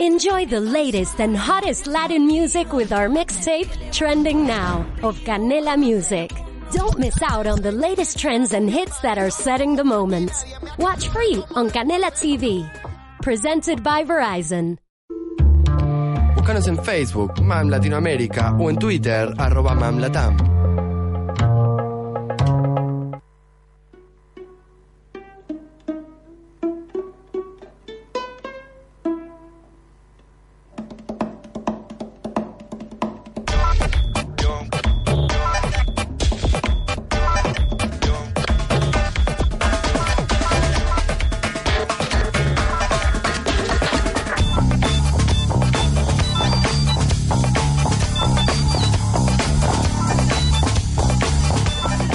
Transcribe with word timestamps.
Enjoy 0.00 0.46
the 0.46 0.60
latest 0.60 1.20
and 1.20 1.36
hottest 1.36 1.88
Latin 1.88 2.24
music 2.24 2.72
with 2.72 2.92
our 2.92 3.08
mixtape, 3.08 3.66
Trending 3.90 4.46
Now, 4.46 4.86
of 5.02 5.18
Canela 5.26 5.76
Music. 5.76 6.30
Don't 6.70 7.00
miss 7.00 7.20
out 7.20 7.48
on 7.48 7.62
the 7.62 7.72
latest 7.72 8.16
trends 8.16 8.52
and 8.52 8.70
hits 8.70 9.00
that 9.00 9.18
are 9.18 9.28
setting 9.28 9.74
the 9.74 9.82
moment. 9.82 10.30
Watch 10.78 11.08
free 11.08 11.42
on 11.56 11.68
Canela 11.70 12.12
TV. 12.14 12.62
Presented 13.22 13.82
by 13.82 14.04
Verizon. 14.04 14.78
Búscanos 16.36 16.68
en 16.68 16.78
Facebook, 16.78 17.40
MAM 17.40 17.68
Latinoamérica, 17.68 18.54
o 18.56 18.70
en 18.70 18.78
Twitter, 18.78 19.34
arroba 19.36 19.74
MAMLatam. 19.74 20.57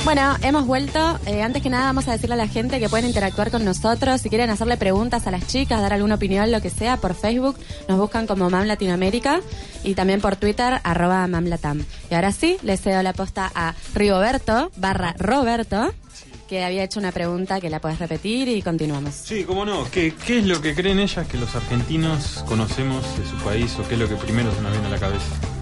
Bueno, 0.06 0.36
hemos 0.42 0.68
vuelto. 0.68 1.18
Eh, 1.26 1.42
antes 1.42 1.64
que 1.64 1.70
nada, 1.70 1.86
vamos 1.86 2.10
a 2.10 2.12
decirle 2.12 2.34
a 2.34 2.38
la 2.38 2.48
gente 2.48 2.82
que 2.82 2.90
pueden 2.90 3.08
interactuar 3.08 3.50
con 3.52 3.64
nosotros. 3.64 4.20
Si 4.20 4.30
quieren 4.30 4.50
hacerle 4.50 4.76
preguntas 4.76 5.28
a 5.28 5.32
las 5.32 5.48
chicas, 5.48 5.82
dar 5.82 5.94
alguna 5.94 6.16
opinión, 6.16 6.52
lo 6.52 6.62
que 6.62 6.70
sea, 6.70 6.98
por 6.98 7.16
Facebook 7.16 7.56
nos 7.88 7.98
buscan 7.98 8.28
como 8.28 8.50
Mam 8.50 8.68
Latinoamérica 8.68 9.40
y 9.82 9.96
también 9.96 10.20
por 10.20 10.36
Twitter, 10.36 10.82
arroba 10.84 11.26
MamLatam. 11.28 11.86
Y 12.12 12.16
ahora 12.16 12.34
sí, 12.34 12.58
le 12.64 12.76
cedo 12.76 13.02
la 13.02 13.14
posta 13.14 13.50
a 13.56 13.76
Rigoberto, 13.96 14.72
barra 14.76 15.16
Roberto, 15.18 15.94
que 16.50 16.66
había 16.66 16.84
hecho 16.84 17.00
una 17.00 17.14
pregunta 17.14 17.62
que 17.62 17.70
la 17.70 17.80
puedes 17.80 17.98
repetir 17.98 18.50
y 18.50 18.62
continuamos. 18.62 19.14
Sí, 19.16 19.46
cómo 19.46 19.64
no. 19.64 19.90
¿Qué, 19.90 20.14
¿Qué 20.28 20.40
es 20.40 20.46
lo 20.46 20.62
que 20.62 20.76
creen 20.76 21.00
ellas 21.00 21.26
que 21.28 21.38
los 21.38 21.56
argentinos 21.56 22.44
conocemos 22.46 23.06
de 23.18 23.26
su 23.26 23.38
país 23.38 23.74
o 23.80 23.88
qué 23.88 23.94
es 23.94 24.02
lo 24.02 24.10
que 24.10 24.16
primero 24.16 24.54
se 24.54 24.62
nos 24.62 24.74
viene 24.74 24.88
a 24.88 24.92
la 24.92 25.00
cabeza? 25.00 25.53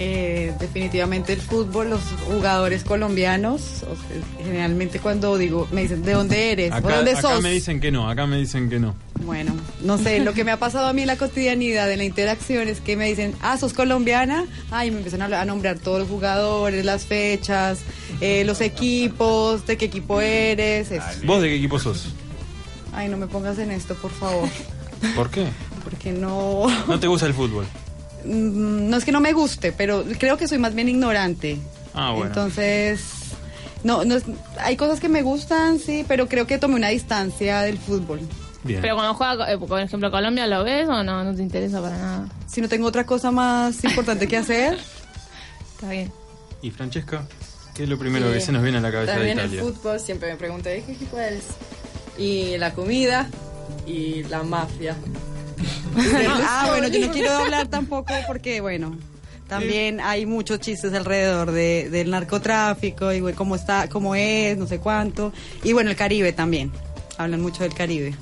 Eh, 0.00 0.54
definitivamente 0.60 1.32
el 1.32 1.40
fútbol, 1.40 1.90
los 1.90 2.02
jugadores 2.26 2.84
colombianos, 2.84 3.82
o 3.82 3.96
sea, 3.96 4.44
generalmente 4.44 5.00
cuando 5.00 5.36
digo, 5.36 5.66
me 5.72 5.82
dicen, 5.82 6.04
¿de 6.04 6.12
dónde 6.12 6.52
eres? 6.52 6.70
¿O 6.70 6.76
Acá, 6.76 6.96
dónde 6.96 7.10
acá 7.12 7.22
sos? 7.22 7.42
me 7.42 7.50
dicen 7.50 7.80
que 7.80 7.90
no, 7.90 8.08
acá 8.08 8.24
me 8.26 8.36
dicen 8.36 8.70
que 8.70 8.78
no. 8.78 8.94
Bueno, 9.24 9.56
no 9.82 9.98
sé, 9.98 10.20
lo 10.20 10.34
que 10.34 10.44
me 10.44 10.52
ha 10.52 10.56
pasado 10.56 10.86
a 10.86 10.92
mí 10.92 11.00
en 11.00 11.08
la 11.08 11.16
cotidianidad, 11.16 11.90
en 11.90 11.98
la 11.98 12.04
interacción, 12.04 12.68
es 12.68 12.80
que 12.80 12.96
me 12.96 13.06
dicen, 13.06 13.34
ah, 13.40 13.58
sos 13.58 13.72
colombiana, 13.72 14.46
ay, 14.70 14.92
me 14.92 14.98
empiezan 14.98 15.34
a, 15.34 15.44
nombrar 15.44 15.80
todos 15.80 15.98
los 15.98 16.08
jugadores, 16.08 16.84
las 16.84 17.04
fechas, 17.04 17.80
eh, 18.20 18.44
los 18.44 18.60
equipos, 18.60 19.66
de 19.66 19.76
qué 19.76 19.86
equipo 19.86 20.20
eres, 20.20 20.92
eso. 20.92 21.04
¿Vos 21.24 21.42
de 21.42 21.48
qué 21.48 21.56
equipo 21.56 21.80
sos? 21.80 22.14
Ay, 22.92 23.08
no 23.08 23.16
me 23.16 23.26
pongas 23.26 23.58
en 23.58 23.72
esto, 23.72 23.96
por 23.96 24.12
favor, 24.12 24.48
¿Por 25.16 25.28
qué? 25.30 25.46
porque 25.84 26.12
no... 26.12 26.66
¿No 26.86 27.00
te 27.00 27.08
gusta 27.08 27.26
el 27.26 27.34
fútbol? 27.34 27.66
Mm, 28.24 28.88
No 28.90 28.96
es 28.96 29.04
que 29.04 29.12
no 29.12 29.20
me 29.20 29.32
guste, 29.32 29.72
pero 29.72 30.04
creo 30.18 30.36
que 30.36 30.48
soy 30.48 30.58
más 30.58 30.74
bien 30.74 30.88
ignorante. 30.88 31.58
Ah, 31.94 32.10
bueno. 32.12 32.26
Entonces, 32.26 33.00
no, 33.84 34.04
no 34.04 34.16
es- 34.16 34.24
hay 34.60 34.76
cosas 34.76 35.00
que 35.00 35.08
me 35.08 35.22
gustan, 35.22 35.78
sí, 35.78 36.04
pero 36.06 36.28
creo 36.28 36.46
que 36.46 36.58
tomé 36.58 36.74
una 36.76 36.88
distancia 36.88 37.60
del 37.62 37.78
fútbol. 37.78 38.20
Bien. 38.64 38.80
Pero 38.82 38.96
cuando 38.96 39.14
juega, 39.14 39.52
eh, 39.52 39.56
por 39.58 39.80
ejemplo, 39.80 40.10
Colombia, 40.10 40.46
¿lo 40.46 40.64
ves 40.64 40.88
o 40.88 41.02
no? 41.04 41.22
No 41.24 41.34
te 41.34 41.42
interesa 41.42 41.80
para 41.80 41.96
nada. 41.96 42.28
Si 42.46 42.60
no 42.60 42.68
tengo 42.68 42.86
otra 42.88 43.06
cosa 43.06 43.30
más 43.30 43.82
importante 43.84 44.26
que 44.26 44.36
hacer, 44.36 44.78
Está 45.74 45.90
bien. 45.90 46.12
¿Y 46.60 46.72
Francesca? 46.72 47.22
¿Qué 47.72 47.84
es 47.84 47.88
lo 47.88 47.96
primero 48.00 48.26
Sí. 48.26 48.34
que 48.34 48.40
se 48.40 48.50
nos 48.52 48.62
viene 48.64 48.78
a 48.78 48.80
la 48.80 48.90
cabeza 48.90 49.12
de 49.12 49.18
También 49.18 49.38
el 49.38 49.46
Italia? 49.54 49.62
fútbol, 49.72 50.00
siempre 50.00 50.28
me 50.32 50.36
pregunto, 50.36 50.68
¿de 50.68 50.82
qué 50.82 50.92
equipo 50.92 51.16
eres? 51.18 51.44
Y 52.18 52.58
la 52.58 52.74
comida 52.74 53.28
y 53.86 54.24
la 54.24 54.42
mafia. 54.42 54.96
Ah, 55.98 56.66
bueno, 56.68 56.88
yo 56.88 57.06
no 57.06 57.12
quiero 57.12 57.32
hablar 57.32 57.68
tampoco 57.68 58.14
porque, 58.26 58.60
bueno, 58.60 58.96
también 59.48 60.00
hay 60.00 60.26
muchos 60.26 60.60
chistes 60.60 60.92
alrededor 60.92 61.52
de, 61.52 61.88
del 61.90 62.10
narcotráfico 62.10 63.12
y 63.12 63.20
bueno, 63.20 63.36
cómo 63.36 63.56
está, 63.56 63.88
cómo 63.88 64.14
es, 64.14 64.56
no 64.58 64.66
sé 64.66 64.78
cuánto. 64.78 65.32
Y 65.64 65.72
bueno, 65.72 65.90
el 65.90 65.96
Caribe 65.96 66.32
también. 66.32 66.70
Hablan 67.16 67.40
mucho 67.40 67.62
del 67.62 67.74
Caribe. 67.74 68.14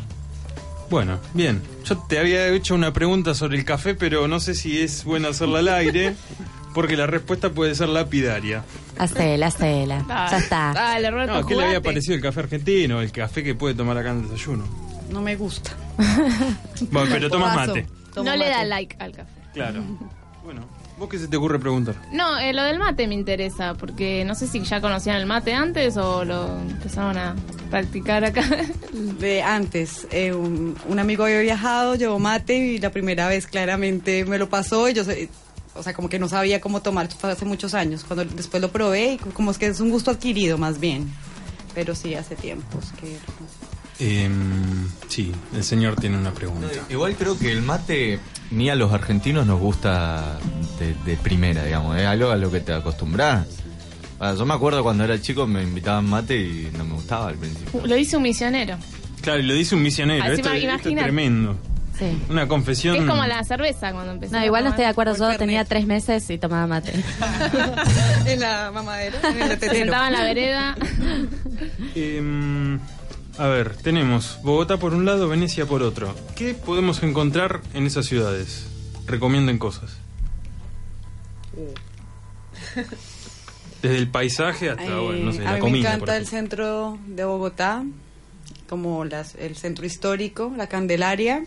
Bueno, 0.89 1.19
bien. 1.35 1.61
Yo 1.85 1.99
te 1.99 2.19
había 2.19 2.49
hecho 2.49 2.75
una 2.75 2.93
pregunta 2.93 3.35
sobre 3.35 3.59
el 3.59 3.65
café, 3.65 3.95
pero 3.95 4.29
no 4.29 4.41
sé 4.41 4.55
si 4.55 4.81
es 4.81 5.05
bueno 5.05 5.29
hacerla 5.29 5.59
al 5.59 5.69
aire, 5.69 6.15
porque 6.75 6.97
la 6.97 7.07
respuesta 7.07 7.51
puede 7.51 7.75
ser 7.75 7.89
lapidaria. 7.89 8.65
Hacela, 8.97 9.49
hacela. 9.49 10.05
Ya 10.31 10.39
está. 10.39 10.73
Roberto, 11.11 11.41
No, 11.41 11.47
¿qué 11.47 11.57
le 11.57 11.65
había 11.65 11.83
parecido 11.83 12.15
el 12.15 12.23
café 12.23 12.41
argentino, 12.41 13.03
el 13.03 13.11
café 13.13 13.43
que 13.43 13.55
puede 13.55 13.75
tomar 13.75 13.99
acá 13.99 14.11
en 14.11 14.21
el 14.21 14.29
desayuno? 14.29 14.65
No 15.11 15.21
me 15.21 15.35
gusta. 15.37 15.73
Bueno, 16.91 17.09
pero 17.11 17.31
tomas 17.31 17.55
mate. 17.57 17.87
Tomo 18.15 18.31
No 18.31 18.37
le 18.37 18.49
da 18.49 18.57
mate. 18.59 18.69
like 18.69 18.97
al 18.99 19.13
café. 19.13 19.31
Claro. 19.53 19.83
Bueno, 20.47 20.61
¿vos 20.97 21.09
qué 21.09 21.19
se 21.19 21.27
te 21.27 21.37
ocurre 21.37 21.59
preguntar? 21.59 21.97
No, 22.13 22.39
eh, 22.39 22.53
lo 22.53 22.63
del 22.63 22.79
mate 22.79 23.09
me 23.09 23.15
interesa, 23.17 23.75
porque 23.75 24.25
no 24.25 24.37
sé 24.37 24.47
si 24.47 24.61
ya 24.63 24.81
conocían 24.81 25.17
el 25.17 25.27
mate 25.27 25.53
antes 25.55 25.97
o 25.97 26.25
lo 26.25 26.61
empezaron 26.61 27.19
a 27.19 27.35
practicar 27.69 28.25
acá. 28.25 28.45
De 29.19 29.43
antes, 29.43 30.07
eh, 30.13 30.33
un, 30.33 30.77
un 30.87 30.99
amigo 31.01 31.25
había 31.25 31.41
viajado, 31.41 31.97
llevó 31.97 32.21
mate 32.21 32.57
y 32.59 32.79
la 32.79 32.91
primera 32.91 33.27
vez 33.27 33.49
claramente 33.49 34.25
me 34.25 34.39
lo 34.39 34.49
pasó 34.49 34.89
y 34.89 34.95
yo, 34.95 35.03
sé- 35.03 35.29
o 35.75 35.83
sea, 35.83 35.95
como 35.95 36.09
que 36.09 36.21
no 36.21 36.29
sabía 36.29 36.61
cómo 36.61 36.81
tomar, 36.81 37.09
hace 37.23 37.45
muchos 37.45 37.75
años, 37.75 38.05
cuando 38.05 38.25
después 38.25 38.63
lo 38.63 38.71
probé 38.71 39.15
y 39.15 39.17
como 39.19 39.51
es 39.51 39.59
que 39.59 39.67
es 39.67 39.81
un 39.81 39.91
gusto 39.91 40.13
adquirido 40.13 40.59
más 40.59 40.79
bien, 40.79 41.11
pero 41.75 41.97
sí, 41.97 42.15
hace 42.15 42.37
tiempos 42.37 42.93
que... 43.01 43.17
Em, 43.99 44.89
sí, 45.09 45.33
el 45.55 45.65
señor 45.65 45.97
tiene 45.97 46.19
una 46.19 46.33
pregunta. 46.33 46.69
Igual 46.91 47.15
creo 47.17 47.39
que 47.39 47.51
el 47.51 47.63
mate 47.63 48.19
ni 48.51 48.69
a 48.69 48.75
los 48.75 48.93
argentinos 48.93 49.47
nos 49.47 49.59
gusta 49.59 50.39
de, 50.79 50.95
de 51.11 51.17
primera, 51.17 51.65
digamos. 51.65 51.97
Es 51.97 52.07
algo 52.07 52.31
a 52.31 52.37
lo 52.37 52.51
que 52.51 52.61
te 52.61 52.73
acostumbras. 52.75 53.47
Ah, 54.21 54.35
yo 54.37 54.45
me 54.47 54.55
acuerdo 54.55 54.83
cuando 54.83 55.05
era 55.05 55.21
chico 55.21 55.47
me 55.47 55.63
invitaban 55.63 56.09
mate 56.09 56.37
y 56.41 56.71
no 56.77 56.85
me 56.85 56.95
gustaba 56.95 57.29
al 57.29 57.37
principio. 57.37 57.87
lo 57.87 57.95
dice 57.95 58.17
un 58.17 58.23
misionero. 58.23 58.77
Claro, 59.23 59.41
y 59.41 59.43
lo 59.45 59.55
dice 59.55 59.75
un 59.75 59.83
misionero. 59.83 60.23
Así 60.25 60.35
Esto, 60.35 60.49
va, 60.51 60.57
esto 60.57 60.67
es 60.69 60.73
imagínate. 60.75 61.03
tremendo. 61.05 61.57
Sí. 61.99 62.05
Una 62.29 62.47
confesión. 62.47 62.97
Es 62.97 63.05
como 63.05 63.25
la 63.25 63.43
cerveza 63.45 63.91
cuando 63.93 64.13
empezó. 64.13 64.37
No, 64.37 64.45
igual 64.45 64.65
no 64.65 64.71
estoy 64.71 64.85
de 64.85 64.91
acuerdo. 64.91 65.17
Yo 65.17 65.39
tenía 65.39 65.65
tres 65.65 65.87
meses 65.87 66.29
y 66.29 66.37
tomaba 66.37 66.67
mate. 66.67 66.93
en 68.27 68.41
la 68.41 68.71
mamadera, 68.73 69.19
en 69.31 69.43
el 69.43 69.49
tetero. 69.59 69.73
sentaba 69.75 70.07
en 70.09 70.13
la 70.13 70.23
vereda. 70.23 70.77
Em, 71.95 72.79
a 73.39 73.47
ver, 73.49 73.77
tenemos 73.77 74.39
Bogotá 74.43 74.77
por 74.79 74.95
un 74.95 75.05
lado, 75.05 75.29
Venecia 75.29 75.67
por 75.67 75.83
otro. 75.83 76.15
¿Qué 76.35 76.55
podemos 76.55 77.03
encontrar 77.03 77.61
en 77.75 77.87
esas 77.87 78.07
ciudades? 78.07 78.67
Recomienden 79.07 79.59
cosas. 79.59 79.97
Desde 83.83 83.99
el 83.99 84.09
paisaje 84.09 84.71
hasta, 84.71 84.85
Eh, 84.85 84.99
bueno, 84.99 85.27
no 85.27 85.33
sé, 85.33 85.43
a 85.43 85.45
la 85.45 85.53
mí 85.55 85.61
comida. 85.61 85.91
me 85.91 85.95
encanta 85.97 86.17
el 86.17 86.27
centro 86.27 86.99
de 87.07 87.25
Bogotá, 87.25 87.85
como 88.69 89.05
las- 89.05 89.35
el 89.37 89.57
centro 89.57 89.87
histórico, 89.87 90.53
la 90.57 90.67
Candelaria. 90.69 91.45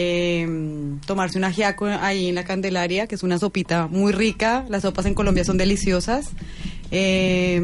Eh, 0.00 0.46
tomarse 1.06 1.38
un 1.38 1.44
ajiaco 1.44 1.86
ahí 1.86 2.28
en 2.28 2.36
la 2.36 2.44
Candelaria, 2.44 3.08
que 3.08 3.16
es 3.16 3.24
una 3.24 3.36
sopita 3.38 3.88
muy 3.88 4.12
rica. 4.12 4.64
Las 4.68 4.82
sopas 4.82 5.06
en 5.06 5.14
Colombia 5.14 5.42
son 5.44 5.58
deliciosas. 5.58 6.28
Eh, 6.92 7.56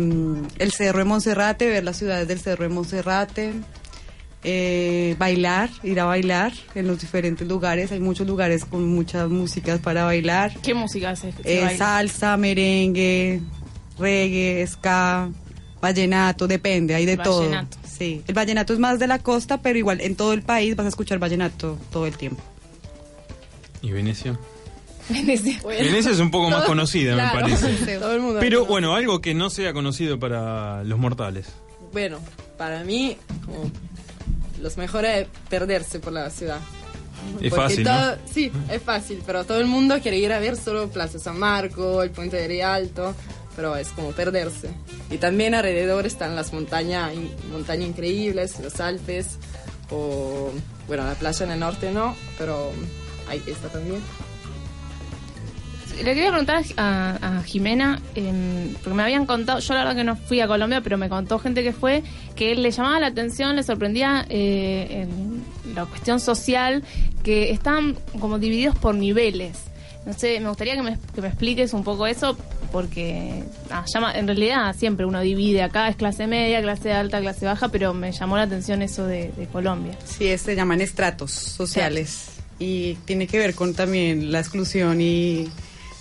el 0.58 0.72
Cerro 0.72 0.98
de 0.98 1.04
Monserrate, 1.04 1.66
ver 1.68 1.84
las 1.84 1.96
ciudades 1.96 2.26
del 2.26 2.40
Cerro 2.40 2.64
de 2.64 2.70
Monserrate. 2.70 3.52
Eh, 4.42 5.14
bailar, 5.18 5.70
ir 5.84 6.00
a 6.00 6.04
bailar 6.06 6.52
en 6.74 6.86
los 6.88 7.00
diferentes 7.00 7.46
lugares. 7.46 7.92
Hay 7.92 8.00
muchos 8.00 8.26
lugares 8.26 8.64
con 8.64 8.84
muchas 8.84 9.28
músicas 9.30 9.78
para 9.78 10.04
bailar. 10.04 10.52
¿Qué 10.60 10.74
música 10.74 11.14
se, 11.16 11.30
se 11.32 11.38
Eh, 11.44 11.62
baila? 11.62 11.78
salsa, 11.78 12.36
merengue, 12.36 13.40
reggae, 13.98 14.66
ska, 14.66 15.30
vallenato, 15.80 16.46
depende, 16.48 16.94
hay 16.96 17.06
de 17.06 17.16
Vallenato. 17.16 17.40
todo. 17.40 17.83
Sí, 17.96 18.22
el 18.26 18.34
vallenato 18.34 18.72
es 18.72 18.78
más 18.78 18.98
de 18.98 19.06
la 19.06 19.18
costa, 19.20 19.58
pero 19.62 19.78
igual 19.78 20.00
en 20.00 20.16
todo 20.16 20.32
el 20.32 20.42
país 20.42 20.74
vas 20.74 20.86
a 20.86 20.88
escuchar 20.88 21.18
vallenato 21.18 21.78
todo 21.92 22.06
el 22.06 22.16
tiempo. 22.16 22.42
¿Y 23.82 23.92
Venecia? 23.92 24.38
Venecia. 25.08 25.60
Venecia 25.66 26.10
es 26.12 26.18
un 26.18 26.30
poco 26.30 26.50
más 26.50 26.64
conocida, 26.64 27.14
Claro. 27.14 27.34
me 27.48 27.56
parece. 27.56 27.98
Todo 27.98 28.12
el 28.14 28.20
mundo. 28.20 28.40
Pero 28.40 28.64
bueno, 28.66 28.94
algo 28.94 29.20
que 29.20 29.34
no 29.34 29.50
sea 29.50 29.72
conocido 29.72 30.18
para 30.18 30.82
los 30.84 30.98
mortales. 30.98 31.46
Bueno, 31.92 32.18
para 32.56 32.82
mí, 32.84 33.16
como 33.44 33.70
los 34.60 34.76
mejores 34.78 35.22
es 35.22 35.28
perderse 35.48 36.00
por 36.00 36.12
la 36.12 36.30
ciudad. 36.30 36.58
Es 37.40 37.50
Porque 37.54 37.84
fácil, 37.84 37.88
Sí, 38.32 38.50
es 38.70 38.82
fácil, 38.82 39.22
pero 39.24 39.44
todo 39.44 39.60
el 39.60 39.66
mundo 39.66 39.98
quiere 40.00 40.18
ir 40.18 40.32
a 40.32 40.38
ver 40.40 40.56
solo 40.56 40.88
Plaza 40.88 41.18
San 41.18 41.38
Marco, 41.38 42.02
el 42.02 42.10
Puente 42.10 42.36
de 42.36 42.48
Rialto, 42.48 43.14
pero 43.56 43.76
es 43.76 43.88
como 43.88 44.12
perderse. 44.12 44.70
Y 45.10 45.18
también 45.18 45.54
alrededor 45.54 46.06
están 46.06 46.36
las 46.36 46.52
montañas, 46.52 47.12
montañas 47.50 47.88
increíbles, 47.88 48.58
los 48.60 48.80
Alpes, 48.80 49.38
o 49.90 50.50
bueno, 50.86 51.04
la 51.04 51.14
playa 51.14 51.46
en 51.46 51.52
el 51.52 51.60
norte 51.60 51.90
no, 51.92 52.14
pero 52.38 52.72
ahí 53.28 53.42
está 53.46 53.68
también. 53.68 54.00
Le 55.96 56.02
quería 56.02 56.30
preguntar 56.30 56.64
a, 56.76 57.38
a 57.38 57.42
Jimena, 57.44 58.00
em, 58.16 58.74
porque 58.74 58.94
me 58.94 59.04
habían 59.04 59.26
contado, 59.26 59.60
yo 59.60 59.74
la 59.74 59.80
verdad 59.84 59.96
que 59.96 60.04
no 60.04 60.16
fui 60.16 60.40
a 60.40 60.48
Colombia, 60.48 60.80
pero 60.80 60.98
me 60.98 61.08
contó 61.08 61.38
gente 61.38 61.62
que 61.62 61.72
fue, 61.72 62.02
que 62.34 62.56
le 62.56 62.70
llamaba 62.72 62.98
la 62.98 63.06
atención, 63.06 63.54
le 63.54 63.62
sorprendía 63.62 64.26
eh, 64.28 65.06
en 65.06 65.44
la 65.74 65.86
cuestión 65.86 66.18
social, 66.18 66.82
que 67.22 67.52
estaban 67.52 67.96
como 68.18 68.38
divididos 68.40 68.76
por 68.76 68.96
niveles. 68.96 69.64
No 70.04 70.12
sé, 70.12 70.40
me 70.40 70.48
gustaría 70.48 70.74
que 70.74 70.82
me, 70.82 70.98
que 71.14 71.22
me 71.22 71.28
expliques 71.28 71.72
un 71.72 71.84
poco 71.84 72.06
eso, 72.06 72.36
porque 72.74 73.44
ah, 73.70 73.84
en 74.16 74.26
realidad 74.26 74.74
siempre 74.76 75.06
uno 75.06 75.20
divide, 75.20 75.62
acá 75.62 75.88
es 75.88 75.94
clase 75.94 76.26
media, 76.26 76.60
clase 76.60 76.90
alta, 76.92 77.20
clase 77.20 77.46
baja, 77.46 77.68
pero 77.68 77.94
me 77.94 78.10
llamó 78.10 78.36
la 78.36 78.42
atención 78.42 78.82
eso 78.82 79.06
de, 79.06 79.30
Colombia. 79.52 79.96
Sí, 80.04 80.36
se 80.36 80.56
llaman 80.56 80.80
estratos 80.80 81.30
sociales 81.30 82.30
y 82.58 82.94
tiene 83.04 83.28
que 83.28 83.38
ver 83.38 83.54
con 83.54 83.74
también 83.74 84.32
la 84.32 84.40
exclusión 84.40 85.00
y 85.00 85.48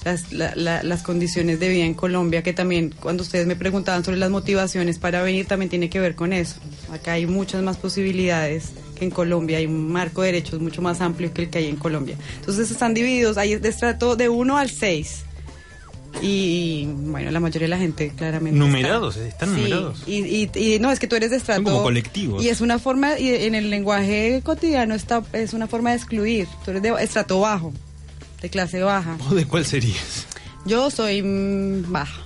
las, 0.04 0.32
la- 0.34 0.56
la- 0.56 0.98
condiciones 1.04 1.60
de 1.60 1.70
vida 1.70 1.84
en 1.86 1.94
Colombia, 1.94 2.42
que 2.42 2.54
también 2.54 2.92
cuando 3.00 3.22
ustedes 3.22 3.46
me 3.46 3.56
preguntaban 3.56 4.04
sobre 4.04 4.18
las 4.18 4.32
motivaciones 4.32 4.98
para 4.98 5.22
venir, 5.22 5.46
también 5.46 5.70
tiene 5.70 5.92
que 5.92 6.00
ver 6.00 6.16
con 6.16 6.34
eso. 6.34 6.56
Acá 6.92 7.14
hay 7.14 7.28
muchas 7.28 7.62
más 7.62 7.78
posibilidades 7.78 8.72
que 8.98 9.06
en 9.06 9.12
Colombia, 9.12 9.60
hay 9.60 9.68
un 9.68 9.92
marco 9.92 10.24
de 10.24 10.32
derechos 10.32 10.60
mucho 10.60 10.82
más 10.82 11.02
amplio 11.02 11.32
que 11.36 11.44
el 11.44 11.50
que 11.52 11.60
hay 11.60 11.68
en 11.68 11.76
Colombia. 11.76 12.18
Entonces 12.40 12.72
están 12.72 12.96
divididos, 12.96 13.38
hay 13.38 13.58
de 13.58 13.70
estrato 13.70 14.16
de 14.16 14.28
1 14.28 14.58
al 14.58 14.72
6. 14.72 15.26
Y 16.22 16.86
bueno, 16.88 17.32
la 17.32 17.40
mayoría 17.40 17.66
de 17.66 17.70
la 17.70 17.78
gente 17.78 18.12
claramente. 18.16 18.58
Numerados, 18.58 19.18
está. 19.18 19.28
¿están 19.46 19.50
Sí, 19.50 19.56
numerados? 19.62 20.04
Y, 20.08 20.20
y, 20.26 20.52
y 20.76 20.80
no, 20.80 20.92
es 20.92 21.00
que 21.00 21.08
tú 21.08 21.16
eres 21.16 21.32
de 21.32 21.38
estrato. 21.38 21.64
como 21.64 21.84
colectivos. 21.84 22.44
Y 22.44 22.50
es 22.50 22.62
una 22.62 22.80
forma, 22.80 23.20
y 23.20 23.30
en 23.30 23.56
el 23.56 23.70
lenguaje 23.70 24.42
cotidiano 24.44 24.96
está, 24.96 25.24
es 25.34 25.54
una 25.54 25.68
forma 25.68 25.90
de 25.92 25.98
excluir. 25.98 26.48
Tú 26.64 26.72
eres 26.72 26.84
de 26.84 26.94
estrato 27.02 27.40
bajo, 27.40 27.74
de 28.42 28.50
clase 28.50 28.82
baja. 28.82 29.18
¿Vos 29.18 29.36
de 29.36 29.46
cuál 29.46 29.66
serías? 29.66 30.28
Yo 30.66 30.90
soy 30.92 31.22
mm, 31.24 31.92
baja. 31.92 32.22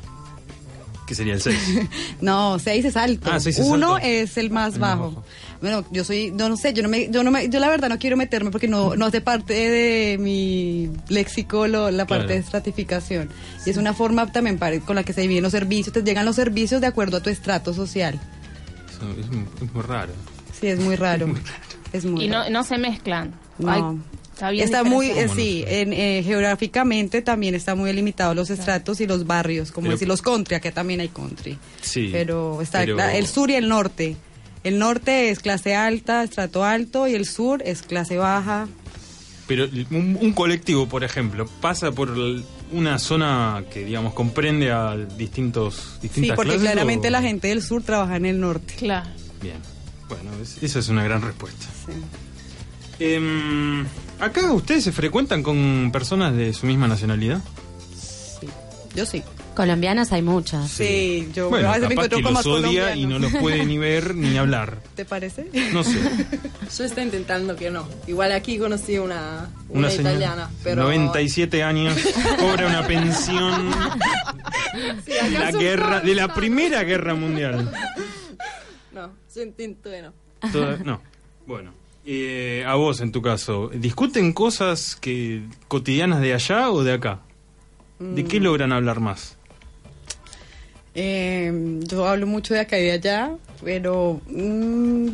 Que 1.08 1.16
sería 1.16 1.34
el 1.36 1.42
6. 1.42 1.58
No, 2.22 2.60
seis 2.60 2.84
es 2.86 2.96
alto. 2.98 3.30
Ah, 3.32 3.38
es 3.38 3.58
Uno 3.60 3.96
alto. 3.96 4.06
es 4.08 4.38
el 4.38 4.52
más 4.52 4.74
El 4.76 4.80
bajo. 4.82 5.10
bajo. 5.12 5.24
Bueno, 5.62 5.84
yo 5.90 6.04
soy, 6.04 6.34
yo 6.36 6.50
no 6.50 6.58
sé, 6.58 6.74
yo 6.74 6.84
no 6.84 6.90
me, 6.90 7.10
yo 7.10 7.24
no 7.24 7.32
me, 7.32 7.50
yo 7.50 7.60
la 7.60 7.70
verdad 7.70 7.90
no 7.90 7.98
quiero 7.98 8.16
meterme 8.18 8.52
porque 8.52 8.68
no, 8.68 8.96
no 8.96 9.06
hace 9.08 9.22
parte 9.22 9.54
de 9.54 10.18
mi 10.20 10.92
léxico 11.10 11.66
lo- 11.68 11.90
la 11.90 12.06
parte 12.06 12.26
Claro. 12.26 12.34
de 12.36 12.46
estratificación. 12.46 13.30
Y 13.66 13.70
es 13.72 13.78
una 13.78 13.94
forma 13.94 14.32
también 14.32 14.60
para- 14.60 14.80
con 14.82 14.96
la 14.98 15.04
que 15.04 15.14
se 15.14 15.22
dividen 15.22 15.42
los 15.44 15.54
servicios, 15.54 15.94
te 15.94 16.04
llegan 16.04 16.26
los 16.26 16.36
servicios 16.36 16.82
de 16.82 16.88
acuerdo 16.88 17.18
a 17.18 17.24
tu 17.24 17.30
estrato 17.32 17.74
social. 17.74 18.20
Eso 18.90 19.10
es, 19.20 19.28
muy- 19.32 19.46
es 19.66 19.74
muy 19.74 19.82
raro. 19.84 20.14
Sí, 20.60 20.68
es 20.68 20.80
muy 20.80 20.96
raro. 20.96 21.34
Es 21.94 22.04
muy 22.04 22.26
Y 22.26 22.30
raro. 22.30 22.44
no, 22.50 22.60
no 22.60 22.64
se 22.66 22.78
mezclan. 22.78 23.34
No. 23.60 23.72
Hay- 23.72 23.82
está 24.38 24.52
bien 24.52 24.66
Está 24.66 24.84
muy, 24.84 25.08
eh, 25.10 25.28
sí, 25.36 25.64
en, 25.68 25.94
eh, 25.94 26.22
geográficamente 26.24 27.24
también 27.24 27.56
está 27.56 27.74
muy 27.74 27.88
delimitado 27.88 28.36
los 28.36 28.52
estratos 28.52 29.02
y 29.02 29.08
los 29.08 29.26
barrios, 29.26 29.72
como 29.72 29.86
Pero- 29.86 29.96
decir 29.96 30.08
los 30.08 30.22
country, 30.22 30.56
acá 30.56 30.72
también 30.72 31.00
hay 31.00 31.08
country. 31.10 31.58
Sí. 31.82 32.10
Pero 32.12 32.62
está 32.62 32.80
pero- 32.82 33.00
el 33.00 33.26
sur 33.26 33.50
y 33.50 33.56
el 33.56 33.68
norte. 33.68 34.16
El 34.64 34.78
norte 34.78 35.30
es 35.32 35.40
clase 35.40 35.76
alta, 35.76 36.24
estrato 36.24 36.64
alto, 36.64 37.08
y 37.08 37.16
el 37.16 37.26
sur 37.26 37.64
es 37.66 37.82
clase 37.82 38.18
baja. 38.18 38.68
Pero 39.48 39.66
un, 39.92 40.18
un 40.22 40.34
colectivo, 40.34 40.88
por 40.88 41.04
ejemplo, 41.04 41.48
pasa 41.62 41.92
por 41.92 42.10
el- 42.10 42.44
una 42.72 43.00
zona 43.00 43.64
que, 43.74 43.86
digamos, 43.86 44.14
comprende 44.14 44.72
a 44.72 44.96
distintos, 44.96 45.76
Sí, 45.76 46.00
distintas 46.04 46.36
porque 46.36 46.52
clases, 46.52 46.70
claramente 46.72 47.08
o- 47.08 47.12
la 47.12 47.22
gente 47.22 47.48
del 47.48 47.64
sur 47.64 47.82
trabaja 47.82 48.18
en 48.18 48.26
el 48.28 48.40
norte. 48.40 48.76
Claro. 48.76 49.10
Bien. 49.42 49.56
Bueno, 50.10 50.30
es- 50.44 50.62
esa 50.62 50.80
es 50.80 50.90
una 50.90 51.04
gran 51.04 51.22
respuesta. 51.22 51.66
Em, 53.00 53.86
acá 54.20 54.52
ustedes 54.54 54.84
se 54.84 54.92
frecuentan 54.92 55.44
con 55.44 55.90
personas 55.92 56.36
de 56.36 56.54
su 56.54 56.66
misma 56.66 56.88
nacionalidad. 56.88 57.40
Yo 58.96 59.06
sí. 59.06 59.24
Colombianas 59.56 60.12
hay 60.14 60.22
muchas. 60.22 60.70
Sí, 60.70 61.30
yo 61.34 61.50
bueno, 61.50 61.70
a 61.70 61.80
veces 61.80 61.90
me 61.90 61.96
capaz 61.96 62.06
encuentro 62.06 62.30
que 62.30 62.34
los 62.36 62.46
odia 62.70 62.96
y 62.96 63.08
no 63.08 63.18
los 63.18 63.32
puede 63.38 63.66
ni 63.66 63.78
ver 63.80 64.14
ni 64.14 64.38
hablar. 64.38 64.80
¿Te 64.96 65.04
parece? 65.04 65.48
No 65.74 65.84
sé. 65.84 65.98
Yo 66.78 66.84
estoy 66.84 67.04
intentando 67.06 67.56
que 67.56 67.72
no. 67.72 67.88
Igual 68.06 68.34
aquí 68.34 68.60
conocí 68.60 69.00
una, 69.00 69.50
una, 69.70 69.80
Una 69.80 69.90
señora, 69.90 70.12
italiana, 70.12 70.50
pero 70.64 70.84
97 70.84 71.64
años, 71.64 71.98
cobra 72.40 72.68
una 72.68 72.86
pensión 72.86 73.72
Sí, 75.06 75.14
la 75.32 75.52
guerra, 75.52 76.02
de 76.02 76.14
la. 76.14 76.34
Primera 76.36 76.84
Guerra 76.84 77.16
Mundial. 77.16 77.72
No, 78.94 79.10
yo 79.36 79.42
intento 79.42 79.90
que 79.90 80.02
no. 80.04 80.14
Toda- 80.52 80.78
no. 80.84 81.02
Bueno, 81.48 81.72
eh, 82.10 82.64
a 82.66 82.76
vos 82.76 83.02
en 83.02 83.12
tu 83.12 83.22
caso, 83.22 83.70
¿discuten 83.74 84.32
cosas 84.34 84.96
que 84.96 85.42
cotidianas 85.68 86.22
de 86.22 86.34
allá 86.34 86.72
o 86.72 86.84
de 86.84 86.94
acá? 86.94 87.20
¿De 88.00 88.24
Mm. 88.24 88.28
qué 88.28 88.40
logran 88.40 88.72
hablar 88.72 89.00
más? 89.02 89.36
Eh, 90.96 91.80
yo 91.88 92.08
hablo 92.08 92.26
mucho 92.26 92.54
de 92.54 92.62
acá 92.62 92.80
y 92.80 92.84
de 92.86 92.92
allá, 92.94 93.32
pero 93.64 94.20
mm, 94.28 95.10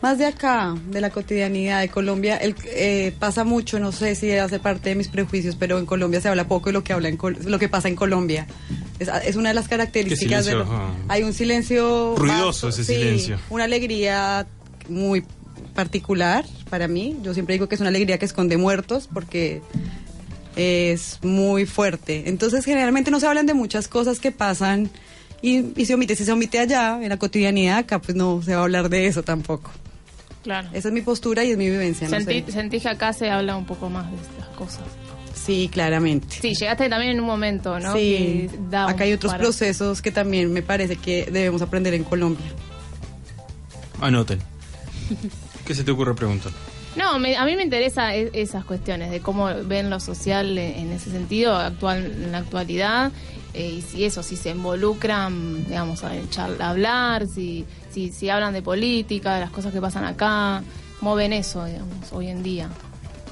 más 0.00 0.18
de 0.18 0.26
acá, 0.26 0.76
de 0.90 1.00
la 1.00 1.10
cotidianidad 1.10 1.80
de 1.80 1.88
Colombia, 1.88 2.36
el, 2.36 2.54
eh, 2.66 3.12
pasa 3.18 3.42
mucho, 3.42 3.80
no 3.80 3.90
sé 3.90 4.14
si 4.14 4.30
hace 4.32 4.60
parte 4.60 4.90
de 4.90 4.94
mis 4.94 5.08
prejuicios, 5.08 5.56
pero 5.56 5.78
en 5.78 5.86
Colombia 5.86 6.20
se 6.20 6.28
habla 6.28 6.46
poco 6.46 6.66
de 6.68 6.74
lo 6.74 6.84
que 6.84 6.92
habla 6.92 7.08
en 7.08 7.18
lo 7.46 7.58
que 7.58 7.68
pasa 7.68 7.88
en 7.88 7.96
Colombia. 7.96 8.46
Es, 9.00 9.08
es 9.24 9.34
una 9.34 9.48
de 9.48 9.54
las 9.56 9.66
características 9.66 10.44
de 10.44 10.52
silencio, 10.52 10.72
lo- 10.72 10.78
ah. 10.82 10.94
hay 11.08 11.22
un 11.24 11.32
silencio 11.32 12.14
Ruidoso 12.16 12.66
vasto, 12.66 12.68
ese 12.68 12.84
sí, 12.84 12.94
silencio. 12.94 13.38
una 13.50 13.64
alegría 13.64 14.46
muy 14.88 15.24
particular 15.82 16.44
para 16.70 16.88
mí. 16.88 17.16
Yo 17.22 17.34
siempre 17.34 17.52
digo 17.52 17.68
que 17.68 17.76
es 17.76 17.80
una 17.80 17.90
alegría 17.90 18.18
que 18.18 18.24
esconde 18.24 18.56
muertos 18.56 19.08
porque 19.14 19.62
es 20.56 21.20
muy 21.22 21.66
fuerte. 21.66 22.24
Entonces, 22.28 22.64
generalmente 22.64 23.12
no 23.12 23.20
se 23.20 23.28
hablan 23.28 23.46
de 23.46 23.54
muchas 23.54 23.86
cosas 23.86 24.18
que 24.18 24.32
pasan 24.32 24.90
y, 25.40 25.66
y 25.80 25.86
se 25.86 25.94
omite. 25.94 26.16
Si 26.16 26.24
se 26.24 26.32
omite 26.32 26.58
allá, 26.58 26.98
en 27.00 27.08
la 27.10 27.16
cotidianidad, 27.16 27.78
acá 27.78 28.00
pues 28.00 28.16
no 28.16 28.42
se 28.42 28.54
va 28.56 28.62
a 28.62 28.64
hablar 28.64 28.88
de 28.88 29.06
eso 29.06 29.22
tampoco. 29.22 29.70
Claro. 30.42 30.68
Esa 30.72 30.88
es 30.88 30.94
mi 30.94 31.02
postura 31.02 31.44
y 31.44 31.52
es 31.52 31.56
mi 31.56 31.70
vivencia. 31.70 32.08
no 32.08 32.16
Sentí, 32.16 32.42
sé. 32.46 32.50
sentí 32.52 32.80
que 32.80 32.88
acá 32.88 33.12
se 33.12 33.30
habla 33.30 33.56
un 33.56 33.64
poco 33.64 33.88
más 33.88 34.10
de 34.10 34.16
estas 34.16 34.48
cosas. 34.56 34.82
Sí, 35.32 35.70
claramente. 35.72 36.38
Sí, 36.42 36.54
llegaste 36.54 36.88
también 36.88 37.12
en 37.12 37.20
un 37.20 37.26
momento, 37.26 37.78
¿no? 37.78 37.92
Sí, 37.94 38.50
acá 38.72 39.04
hay 39.04 39.12
otros 39.12 39.32
para- 39.32 39.44
procesos 39.44 40.02
que 40.02 40.10
también 40.10 40.52
me 40.52 40.62
parece 40.62 40.96
que 40.96 41.28
debemos 41.30 41.62
aprender 41.62 41.94
en 41.94 42.02
Colombia. 42.02 42.46
Anoten. 44.00 44.40
¿Qué 45.66 45.74
se 45.74 45.84
te 45.84 45.90
ocurre 45.90 46.14
preguntar? 46.14 46.52
No, 46.96 47.18
me- 47.18 47.36
a 47.36 47.44
mí 47.44 47.54
me 47.56 47.62
interesa 47.62 48.14
e- 48.14 48.30
esas 48.32 48.64
cuestiones 48.64 49.10
de 49.10 49.20
cómo 49.20 49.48
ven 49.64 49.90
lo 49.90 50.00
social 50.00 50.56
en, 50.58 50.78
en 50.88 50.92
ese 50.92 51.10
sentido 51.10 51.54
actual 51.54 52.04
en 52.06 52.32
la 52.32 52.38
actualidad 52.38 53.12
eh, 53.54 53.74
y 53.78 53.82
si 53.82 54.04
eso, 54.04 54.22
si 54.22 54.36
se 54.36 54.50
involucran, 54.50 55.64
digamos, 55.66 56.04
a, 56.04 56.14
echar- 56.14 56.60
a 56.60 56.70
hablar, 56.70 57.26
si, 57.26 57.64
si, 57.90 58.10
si 58.10 58.28
hablan 58.30 58.52
de 58.52 58.62
política, 58.62 59.34
de 59.34 59.40
las 59.40 59.50
cosas 59.50 59.72
que 59.72 59.80
pasan 59.80 60.04
acá, 60.04 60.62
cómo 60.98 61.14
ven 61.14 61.32
eso, 61.32 61.64
digamos, 61.64 62.12
hoy 62.12 62.28
en 62.28 62.42
día. 62.42 62.68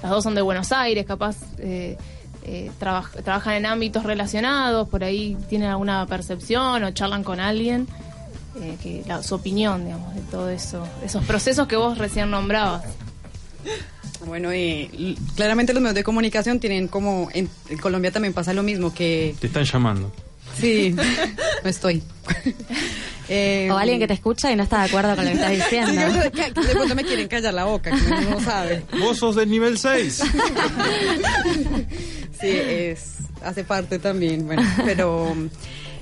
Las 0.03 0.11
dos 0.11 0.23
son 0.25 0.35
de 0.35 0.43
Buenos 0.43 0.73
Aires, 0.73 1.05
capaz 1.07 1.37
eh, 1.59 1.97
eh, 2.45 2.71
trabaj- 2.81 3.23
trabajan 3.25 3.55
en 3.55 3.67
ámbitos 3.67 4.05
relacionados, 4.05 4.89
por 4.89 5.03
ahí 5.03 5.37
tienen 5.49 5.69
alguna 5.71 6.07
percepción 6.07 6.85
o 6.85 6.91
charlan 6.93 7.25
con 7.25 7.41
alguien. 7.41 7.87
Eh, 8.61 8.77
que 8.83 9.03
la- 9.07 9.23
su 9.23 9.35
opinión, 9.35 9.85
digamos, 9.85 10.15
de 10.15 10.21
todo 10.23 10.49
eso, 10.51 10.87
esos 11.05 11.25
procesos 11.25 11.67
que 11.69 11.77
vos 11.77 11.99
recién 11.99 12.31
nombrabas. 12.31 12.85
Bueno, 14.27 14.53
y 14.55 14.91
l- 14.97 15.17
claramente 15.37 15.73
los 15.73 15.83
medios 15.83 15.95
de 15.95 16.05
comunicación 16.05 16.59
tienen 16.61 16.89
como, 16.89 17.29
en, 17.35 17.49
en 17.69 17.79
Colombia 17.79 18.11
también 18.11 18.33
pasa 18.33 18.53
lo 18.53 18.63
mismo, 18.63 18.93
que 18.95 19.35
Te 19.41 19.47
están 19.49 19.65
llamando. 19.65 20.11
sí, 20.59 20.95
no 21.65 21.69
estoy. 21.71 22.03
Eh, 23.29 23.69
O 23.73 23.77
alguien 23.77 23.99
que 23.99 24.07
te 24.07 24.15
escucha 24.15 24.53
y 24.53 24.55
no 24.55 24.63
está 24.63 24.79
de 24.79 24.85
acuerdo 24.85 25.17
con 25.17 25.25
lo 25.25 25.33
que 25.33 25.37
estás 25.37 25.51
diciendo. 25.57 26.01
De 26.23 26.31
pronto 26.75 26.95
me 26.95 27.03
quieren 27.03 27.27
callar 27.27 27.53
la 27.55 27.65
boca, 27.65 27.91
que 27.91 28.01
uno 28.05 28.21
no 28.31 28.41
sabe. 28.41 28.85
Vos 29.01 29.19
sos 29.19 29.35
del 29.35 29.51
nivel 29.51 29.79
6. 29.79 30.23
Sí, 32.41 32.47
es, 32.49 33.15
hace 33.43 33.65
parte 33.65 33.99
también, 33.99 34.47
bueno, 34.47 34.63
pero 34.85 35.35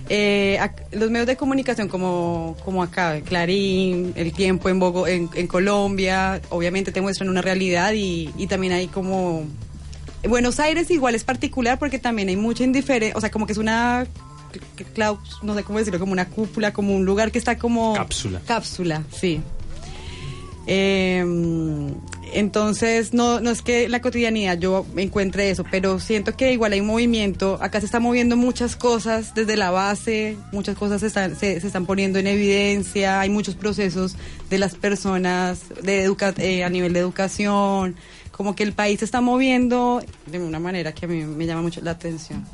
eh, 0.08 0.58
los 0.92 1.10
medios 1.10 1.26
de 1.26 1.36
comunicación 1.36 1.88
como, 1.88 2.56
como 2.64 2.82
acá, 2.82 3.20
Clarín, 3.22 4.12
El 4.16 4.32
Tiempo 4.32 4.68
en, 4.68 4.78
Bogo- 4.80 5.08
en, 5.08 5.30
en 5.34 5.46
Colombia, 5.46 6.40
obviamente 6.50 6.92
te 6.92 7.00
muestran 7.00 7.28
una 7.30 7.40
realidad 7.42 7.92
y, 7.94 8.30
y 8.36 8.46
también 8.46 8.72
hay 8.74 8.86
como... 8.88 9.44
Buenos 10.28 10.58
Aires 10.58 10.90
igual 10.90 11.14
es 11.14 11.22
particular 11.24 11.78
porque 11.78 11.98
también 11.98 12.28
hay 12.28 12.36
mucha 12.36 12.64
indiferencia, 12.64 13.16
o 13.16 13.20
sea, 13.20 13.30
como 13.30 13.46
que 13.46 13.52
es 13.52 13.58
una... 13.58 14.06
no 15.42 15.54
sé 15.54 15.62
cómo 15.64 15.78
decirlo, 15.78 16.00
como 16.00 16.12
una 16.12 16.28
cúpula, 16.28 16.72
como 16.72 16.94
un 16.94 17.04
lugar 17.04 17.30
que 17.30 17.38
está 17.38 17.58
como... 17.58 17.94
Cápsula. 17.94 18.40
Cápsula, 18.46 19.02
sí. 19.12 19.40
Eh, 20.66 21.22
Entonces, 22.34 23.14
no, 23.14 23.40
no 23.40 23.50
es 23.50 23.62
que 23.62 23.84
en 23.84 23.92
la 23.92 24.00
cotidianidad 24.00 24.58
yo 24.58 24.84
encuentre 24.96 25.50
eso, 25.50 25.64
pero 25.70 26.00
siento 26.00 26.36
que 26.36 26.52
igual 26.52 26.72
hay 26.72 26.82
movimiento. 26.82 27.58
Acá 27.62 27.78
se 27.78 27.86
están 27.86 28.02
moviendo 28.02 28.36
muchas 28.36 28.74
cosas 28.74 29.34
desde 29.34 29.56
la 29.56 29.70
base, 29.70 30.36
muchas 30.52 30.76
cosas 30.76 31.00
se 31.00 31.06
están, 31.06 31.36
se, 31.36 31.60
se 31.60 31.66
están 31.66 31.86
poniendo 31.86 32.18
en 32.18 32.26
evidencia, 32.26 33.20
hay 33.20 33.30
muchos 33.30 33.54
procesos 33.54 34.16
de 34.50 34.58
las 34.58 34.74
personas 34.74 35.60
de 35.82 36.02
educa 36.02 36.34
eh, 36.38 36.64
a 36.64 36.68
nivel 36.70 36.92
de 36.92 37.00
educación, 37.00 37.94
como 38.32 38.56
que 38.56 38.64
el 38.64 38.72
país 38.72 38.98
se 38.98 39.04
está 39.04 39.20
moviendo 39.20 40.02
de 40.26 40.38
una 40.40 40.58
manera 40.58 40.92
que 40.92 41.06
a 41.06 41.08
mí 41.08 41.22
me 41.24 41.46
llama 41.46 41.62
mucho 41.62 41.80
la 41.82 41.92
atención. 41.92 42.44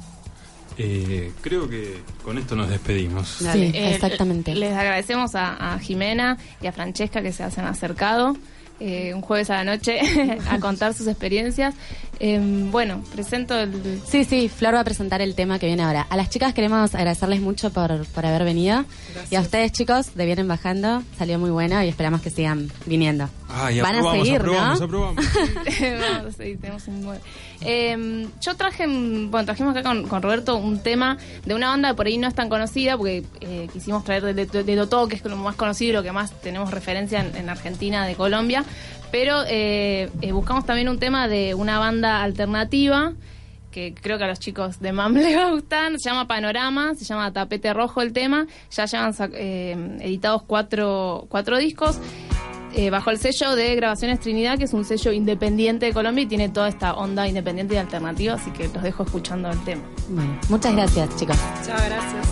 Eh, 0.76 1.32
creo 1.40 1.68
que 1.68 1.98
con 2.22 2.38
esto 2.38 2.54
nos 2.54 2.68
despedimos. 2.70 3.28
Sí, 3.38 3.46
Eh, 3.74 3.94
exactamente. 3.94 4.54
Les 4.54 4.72
agradecemos 4.74 5.34
a, 5.34 5.74
a 5.74 5.78
Jimena 5.78 6.38
y 6.62 6.66
a 6.66 6.72
Francesca 6.72 7.22
que 7.22 7.32
se 7.32 7.42
hacen 7.42 7.64
acercado 7.64 8.36
eh, 8.80 9.14
un 9.14 9.20
jueves 9.20 9.50
a 9.50 9.62
la 9.62 9.64
noche 9.64 10.00
a 10.50 10.58
contar 10.58 10.94
sus 10.94 11.06
experiencias. 11.06 11.74
Eh, 12.18 12.38
bueno, 12.70 13.02
presento 13.14 13.58
el... 13.58 14.00
Sí, 14.06 14.24
sí, 14.24 14.48
Flor 14.48 14.74
va 14.74 14.80
a 14.80 14.84
presentar 14.84 15.20
el 15.20 15.34
tema 15.34 15.58
que 15.58 15.66
viene 15.66 15.82
ahora. 15.82 16.06
A 16.10 16.16
las 16.16 16.28
chicas 16.30 16.52
queremos 16.52 16.94
agradecerles 16.94 17.40
mucho 17.40 17.70
por, 17.70 18.06
por 18.06 18.26
haber 18.26 18.44
venido. 18.44 18.84
Y 19.30 19.36
a 19.36 19.40
ustedes, 19.40 19.72
chicos, 19.72 20.14
de 20.14 20.26
Vienen 20.26 20.48
Bajando, 20.48 21.02
salió 21.16 21.38
muy 21.38 21.50
bueno 21.50 21.82
y 21.82 21.88
esperamos 21.88 22.20
que 22.20 22.30
sigan 22.30 22.70
viniendo. 22.86 23.28
Ay, 23.52 23.80
Van 23.80 23.94
a 23.94 23.98
aprobamos, 23.98 24.26
seguir, 24.26 24.40
aprobamos, 24.40 24.78
¿no? 24.78 24.86
aprobamos. 24.86 25.24
Vamos 26.00 26.26
a 26.26 26.32
seguir, 26.32 26.60
tenemos 26.60 26.88
un 26.88 27.02
nueve. 27.02 27.20
Eh, 27.60 28.26
yo 28.40 28.54
traje, 28.56 28.86
bueno, 28.86 29.44
trajimos 29.44 29.76
acá 29.76 29.82
con, 29.82 30.06
con 30.08 30.22
Roberto 30.22 30.56
un 30.56 30.80
tema 30.80 31.18
de 31.44 31.54
una 31.54 31.68
banda 31.70 31.90
que 31.90 31.94
por 31.94 32.06
ahí 32.06 32.18
no 32.18 32.28
es 32.28 32.34
tan 32.34 32.48
conocida, 32.48 32.96
porque 32.96 33.24
eh, 33.40 33.68
quisimos 33.72 34.04
traer 34.04 34.22
de, 34.22 34.46
de, 34.46 34.64
de 34.64 34.76
Totó, 34.76 35.08
que 35.08 35.16
es 35.16 35.24
lo 35.24 35.36
más 35.36 35.56
conocido 35.56 35.90
y 35.90 35.94
lo 35.94 36.02
que 36.02 36.12
más 36.12 36.32
tenemos 36.40 36.70
referencia 36.70 37.20
en, 37.20 37.36
en 37.36 37.48
Argentina, 37.50 38.06
de 38.06 38.14
Colombia. 38.14 38.64
Pero 39.10 39.42
eh, 39.48 40.08
eh, 40.22 40.32
buscamos 40.32 40.64
también 40.64 40.88
un 40.88 40.98
tema 40.98 41.28
de 41.28 41.54
una 41.54 41.78
banda 41.78 42.22
alternativa 42.22 43.12
que 43.70 43.94
creo 43.94 44.18
que 44.18 44.24
a 44.24 44.26
los 44.26 44.40
chicos 44.40 44.80
de 44.80 44.92
MAM 44.92 45.14
les 45.16 45.36
va 45.36 45.48
a 45.48 45.50
gustar, 45.50 45.92
se 45.98 46.10
llama 46.10 46.26
Panorama, 46.26 46.94
se 46.94 47.04
llama 47.04 47.32
Tapete 47.32 47.72
Rojo 47.72 48.02
el 48.02 48.12
tema, 48.12 48.46
ya 48.70 48.86
llevan 48.86 49.14
eh, 49.34 49.98
editados 50.00 50.42
cuatro, 50.42 51.26
cuatro 51.28 51.56
discos, 51.58 51.98
eh, 52.74 52.90
bajo 52.90 53.10
el 53.10 53.18
sello 53.18 53.54
de 53.54 53.74
Grabaciones 53.74 54.20
Trinidad, 54.20 54.58
que 54.58 54.64
es 54.64 54.72
un 54.72 54.84
sello 54.84 55.12
independiente 55.12 55.86
de 55.86 55.92
Colombia 55.92 56.24
y 56.24 56.26
tiene 56.26 56.48
toda 56.48 56.68
esta 56.68 56.94
onda 56.94 57.26
independiente 57.28 57.74
y 57.74 57.78
alternativa, 57.78 58.34
así 58.34 58.50
que 58.50 58.68
los 58.68 58.82
dejo 58.82 59.04
escuchando 59.04 59.50
el 59.50 59.62
tema. 59.64 59.82
Bueno, 60.08 60.38
muchas 60.48 60.74
gracias, 60.74 61.16
chicos. 61.16 61.36
Chao, 61.64 61.78
gracias. 61.86 62.28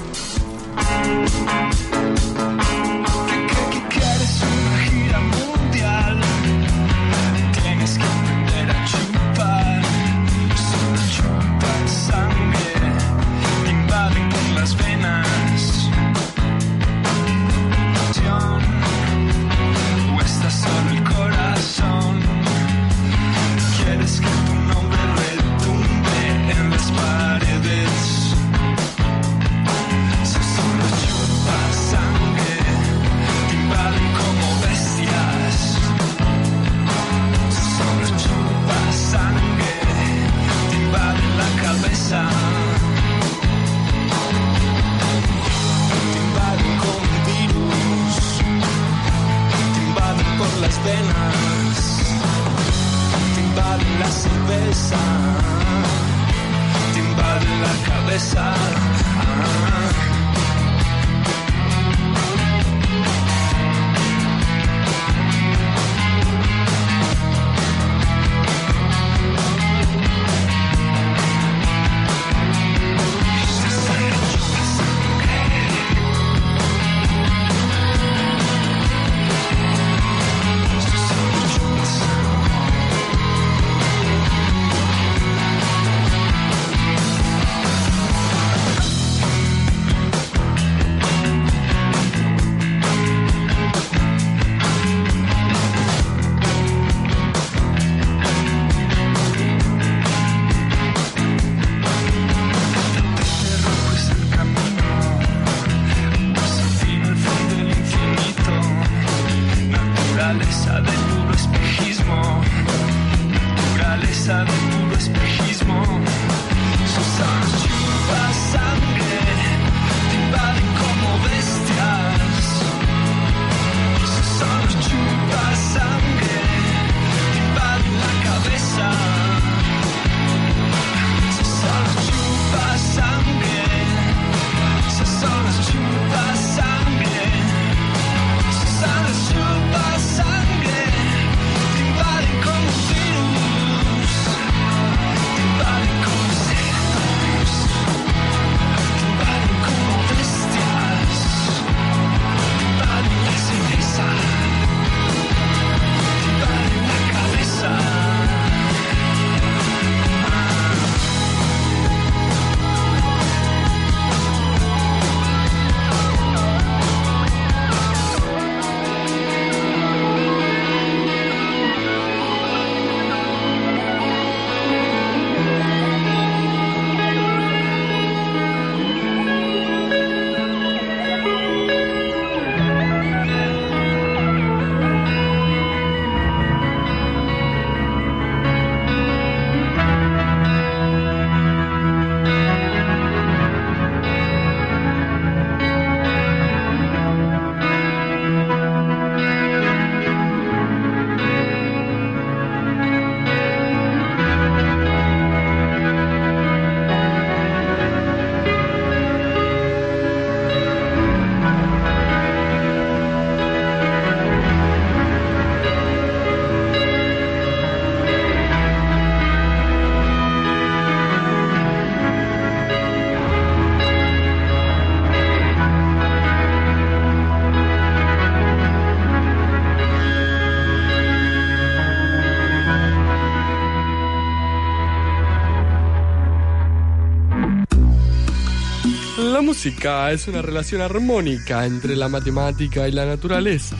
Es 239.89 240.29
una 240.29 240.43
relación 240.43 240.83
armónica 240.83 241.65
entre 241.65 241.97
la 241.97 242.09
matemática 242.09 242.87
y 242.89 242.93
la 242.93 243.07
naturaleza, 243.07 243.75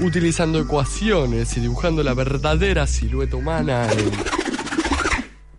utilizando 0.00 0.58
ecuaciones 0.58 1.56
y 1.56 1.60
dibujando 1.60 2.02
la 2.02 2.14
verdadera 2.14 2.86
silueta 2.86 3.36
humana 3.36 3.86
en... 3.92 4.10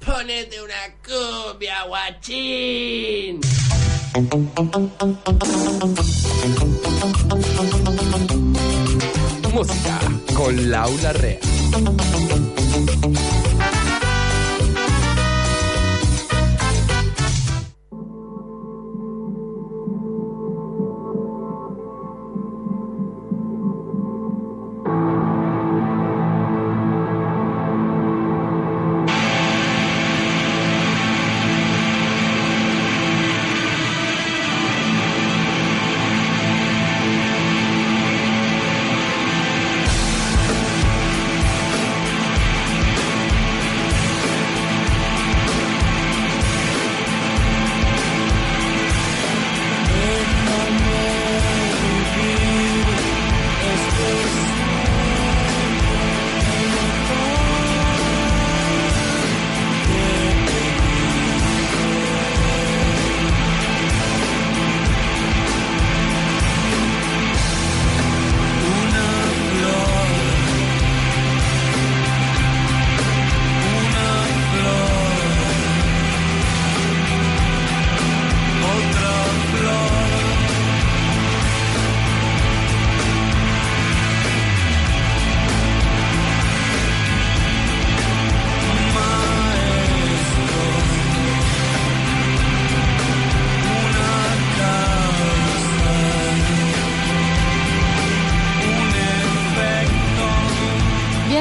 Ponete 0.05 0.61
una 0.61 0.73
cumbia, 1.05 1.83
guachín. 1.83 3.39
Música 9.53 9.99
con 10.35 10.69
Laura 10.69 11.13
Rea. 11.13 11.39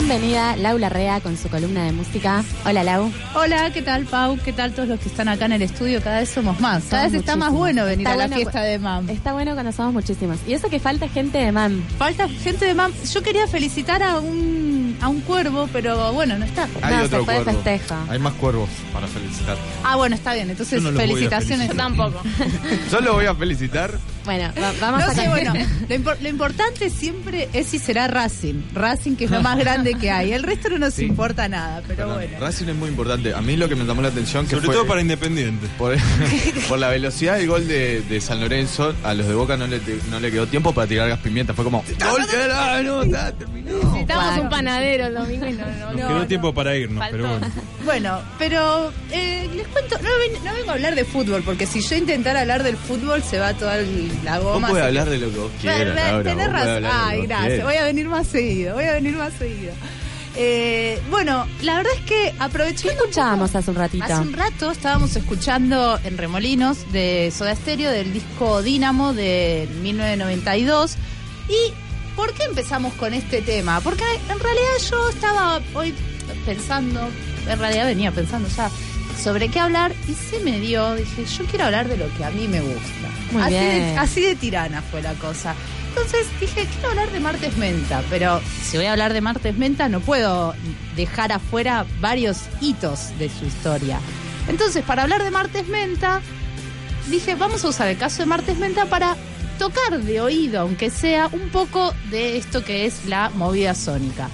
Bienvenida 0.05 0.57
Laura 0.57 0.89
Rea 0.89 1.21
con 1.21 1.37
su 1.37 1.49
columna 1.49 1.85
de 1.85 1.93
música. 1.93 2.43
Hola 2.67 2.83
Lau. 2.83 3.13
Hola, 3.37 3.71
¿qué 3.73 3.83
tal 3.83 4.05
Pau? 4.05 4.37
¿Qué 4.45 4.53
tal 4.53 4.73
todos 4.73 4.89
los 4.89 4.99
que 4.99 5.09
están 5.09 5.29
acá 5.29 5.45
en 5.47 5.53
el 5.53 5.63
estudio? 5.63 6.03
Cada 6.03 6.19
vez 6.19 6.29
somos 6.29 6.59
más. 6.59 6.83
Cada 6.91 7.05
vez 7.05 7.15
está 7.15 7.37
más 7.37 7.53
bueno 7.53 7.85
venir 7.85 8.01
Está 8.09 8.15
a 8.15 8.17
la 8.17 8.25
bueno 8.25 8.37
fiesta 8.37 8.63
de 8.63 8.79
MAM. 8.81 9.09
Está 9.09 9.33
bueno 9.33 9.53
cuando 9.55 9.71
somos 9.71 9.93
muchísimos. 9.93 10.39
Y 10.45 10.55
eso 10.55 10.69
que 10.69 10.81
falta 10.81 11.09
gente 11.09 11.39
de 11.39 11.53
MAM. 11.53 11.81
Falta 11.99 12.29
gente 12.29 12.65
de 12.67 12.75
MAM. 12.75 12.93
Yo 13.15 13.23
quería 13.23 13.47
felicitar 13.47 14.03
a 14.03 14.19
un, 14.19 14.99
a 15.01 15.07
un 15.09 15.21
cuervo, 15.21 15.69
pero 15.73 16.13
bueno, 16.13 16.37
no 16.37 16.45
está. 16.47 16.69
Hay 16.83 16.97
No, 16.97 17.03
otro 17.05 17.19
se 17.21 17.25
fue 17.25 17.35
de 17.39 17.45
cuervo. 17.45 17.63
festejo. 17.63 17.95
Hay 18.11 18.19
más 18.19 18.33
cuervos 18.35 18.69
para 18.93 19.07
felicitar. 19.07 19.57
Ah, 19.85 19.95
bueno, 19.95 20.17
está 20.17 20.35
bien. 20.35 20.51
Entonces, 20.51 20.83
Yo 20.83 20.91
no 20.91 20.91
los 20.91 20.95
voy 21.01 21.05
a 21.05 21.15
felicitaciones. 21.15 21.69
felicitar. 21.69 21.87
Tampoco. 21.97 22.23
Yo 22.91 23.01
lo 23.01 23.15
voy 23.15 23.27
a 23.27 23.35
felicitar. 23.37 23.93
Bueno, 24.25 24.53
va- 24.61 24.73
vamos 24.81 25.01
No 25.01 25.07
a 25.07 25.15
sé, 25.15 25.25
cambiar. 25.25 25.51
bueno, 25.53 25.67
lo, 25.89 25.95
impor- 25.97 26.19
lo 26.21 26.29
importante 26.29 26.91
siempre 26.91 27.49
es 27.53 27.67
si 27.67 27.79
será 27.79 28.07
Racing. 28.07 28.63
Racing, 28.73 29.17
que 29.17 29.25
es 29.25 29.31
lo 29.31 29.41
más 29.43 29.59
grande 29.59 29.95
que 29.95 30.11
hay. 30.11 30.33
El 30.33 30.43
resto 30.45 30.69
no 30.71 30.79
nos 30.79 30.95
Sí. 30.95 31.05
importa 31.07 31.49
nada, 31.49 31.83
pero 31.89 31.97
Perdón, 32.07 32.15
bueno. 32.17 32.39
Racing 32.41 32.67
es 32.69 32.75
muy 32.77 32.89
importante. 32.89 33.35
A 33.35 33.41
mí 33.41 33.57
lo 33.57 33.69
que 33.69 33.75
me 33.75 33.85
llamó 33.85 34.01
la 34.03 34.09
atención 34.09 34.45
que 34.47 34.53
Sobre 34.57 34.67
fue 34.67 34.75
todo 34.77 34.87
para 34.87 35.01
Independiente. 35.01 35.67
por, 35.79 35.97
por 36.69 36.79
la 36.79 36.89
velocidad 36.89 37.37
del 37.37 37.49
gol 37.49 37.67
de, 37.67 38.03
de 38.03 38.21
San 38.21 38.41
Lorenzo, 38.41 38.95
a 39.03 39.15
los 39.15 39.27
de 39.27 39.35
Boca 39.35 39.57
no 39.57 39.67
le, 39.67 39.81
no 40.11 40.21
le 40.21 40.31
quedó 40.31 40.47
tiempo 40.47 40.73
para 40.73 40.87
tirar 40.87 41.09
gas 41.09 41.19
pimienta. 41.19 41.53
Fue 41.55 41.65
como, 41.65 41.83
¡Gol! 41.99 42.23
¡Ah, 42.53 42.81
no, 42.85 43.03
está, 43.03 43.33
terminó! 43.33 43.73
Necesitamos 43.79 44.39
un 44.39 44.49
panadero 44.49 45.07
el 45.07 45.15
domingo 45.15 45.47
y 45.47 45.53
no, 45.53 45.65
no, 45.67 45.87
Nos 45.93 46.01
no. 46.01 46.09
quedó 46.09 46.27
tiempo 46.27 46.55
para 46.55 46.77
irnos, 46.77 46.99
Faltó. 47.01 47.17
pero 47.17 47.29
bueno. 47.29 47.47
Bueno, 47.85 48.19
pero 48.39 48.93
eh, 49.11 49.49
les 49.55 49.67
cuento, 49.69 49.97
no, 49.99 50.09
ven- 50.21 50.45
no 50.45 50.55
vengo 50.55 50.71
a 50.71 50.75
hablar 50.75 50.95
de 50.95 51.05
fútbol, 51.05 51.43
porque 51.43 51.67
si 51.67 51.81
yo 51.81 51.97
intentara 51.97 52.43
hablar 52.43 52.63
del 52.63 52.77
fútbol 52.77 53.23
se 53.25 53.39
va 53.41 53.55
toda 53.55 53.79
el- 53.79 54.12
la 54.25 54.39
Vos 54.39 54.53
goma. 54.55 54.69
podés 54.69 54.83
se- 54.83 54.87
hablar 54.89 55.11
de 55.11 55.19
lo 55.19 55.31
que 55.31 55.39
vos 55.39 55.51
quieras, 55.61 55.95
Laura, 55.97 56.23
tenés 56.31 56.47
vos 56.47 56.55
razón. 56.55 56.85
Ay, 56.91 57.19
vos 57.19 57.29
gracias. 57.29 57.65
Voy 57.65 57.75
a 57.77 57.85
venir 57.85 58.09
más 58.09 58.27
seguido. 58.27 58.75
Voy 58.75 58.85
a 58.85 58.93
venir 58.95 59.17
más 59.17 59.33
seguido. 59.35 59.73
Eh, 60.35 60.99
bueno, 61.11 61.47
la 61.61 61.77
verdad 61.77 61.93
es 61.99 62.05
que 62.07 62.35
aproveché. 62.39 62.89
¿Qué 62.89 62.95
escuchábamos 62.95 63.55
hace 63.55 63.71
un 63.71 63.77
ratito? 63.77 64.05
Hace 64.05 64.15
un 64.23 64.33
rato 64.33 64.71
estábamos 64.71 65.15
escuchando 65.15 65.99
en 66.05 66.17
Remolinos 66.17 66.91
de 66.91 67.31
Soda 67.37 67.55
Stereo 67.55 67.91
del 67.91 68.13
disco 68.15 68.63
Dínamo 68.63 69.13
de 69.13 69.69
1992. 69.83 70.97
¿Y 71.51 71.73
por 72.17 72.33
qué 72.33 72.45
empezamos 72.45 72.95
con 72.95 73.13
este 73.13 73.43
tema? 73.43 73.81
Porque 73.83 74.05
en 74.31 74.41
realidad 74.41 74.71
yo 74.91 75.09
estaba 75.11 75.61
hoy 75.75 75.95
pensando, 76.47 77.09
en 77.47 77.59
realidad 77.59 77.85
venía 77.85 78.11
pensando 78.11 78.49
ya 78.57 78.71
sobre 79.23 79.49
qué 79.51 79.61
hablar 79.61 79.93
y 80.09 80.15
se 80.15 80.41
me 80.41 80.59
dio, 80.61 80.95
dije, 80.95 81.27
yo 81.27 81.45
quiero 81.45 81.67
hablar 81.67 81.89
de 81.89 81.99
lo 81.99 82.07
que 82.17 82.25
a 82.25 82.31
mí 82.31 82.49
me 82.49 82.61
gusta. 82.63 83.09
Muy 83.33 83.43
así, 83.43 83.55
De, 83.55 83.97
así 83.99 84.21
de 84.21 84.35
tirana 84.37 84.83
fue 84.83 85.03
la 85.03 85.15
cosa. 85.15 85.55
Entonces 85.89 86.27
dije, 86.41 86.67
quiero 86.67 86.91
hablar 86.91 87.11
de 87.11 87.21
Martes 87.21 87.57
Menta, 87.59 88.03
pero 88.09 88.41
si 88.65 88.77
voy 88.79 88.87
a 88.87 88.93
hablar 88.93 89.13
de 89.13 89.21
Martes 89.21 89.57
Menta 89.59 89.89
no 89.89 90.01
puedo 90.01 90.55
dejar 90.97 91.33
afuera 91.33 91.85
varios 92.01 92.39
hitos 92.61 93.17
de 93.19 93.29
su 93.29 93.45
historia. 93.45 93.99
Entonces, 94.49 94.83
para 94.85 95.03
hablar 95.03 95.23
de 95.23 95.31
Martes 95.31 95.69
Menta, 95.69 96.21
dije, 97.09 97.35
vamos 97.35 97.65
a 97.65 97.69
usar 97.69 97.89
el 97.89 97.99
caso 97.99 98.23
de 98.23 98.27
Martes 98.27 98.59
Menta 98.59 98.87
para 98.87 99.17
tocar 99.59 100.01
de 100.01 100.21
oído, 100.21 100.63
aunque 100.63 100.91
sea, 100.91 101.29
un 101.31 101.51
poco 101.51 101.95
de 102.11 102.39
esto 102.39 102.65
que 102.65 102.87
es 102.87 103.05
la 103.07 103.31
movida 103.31 103.75
sónica. 103.75 104.29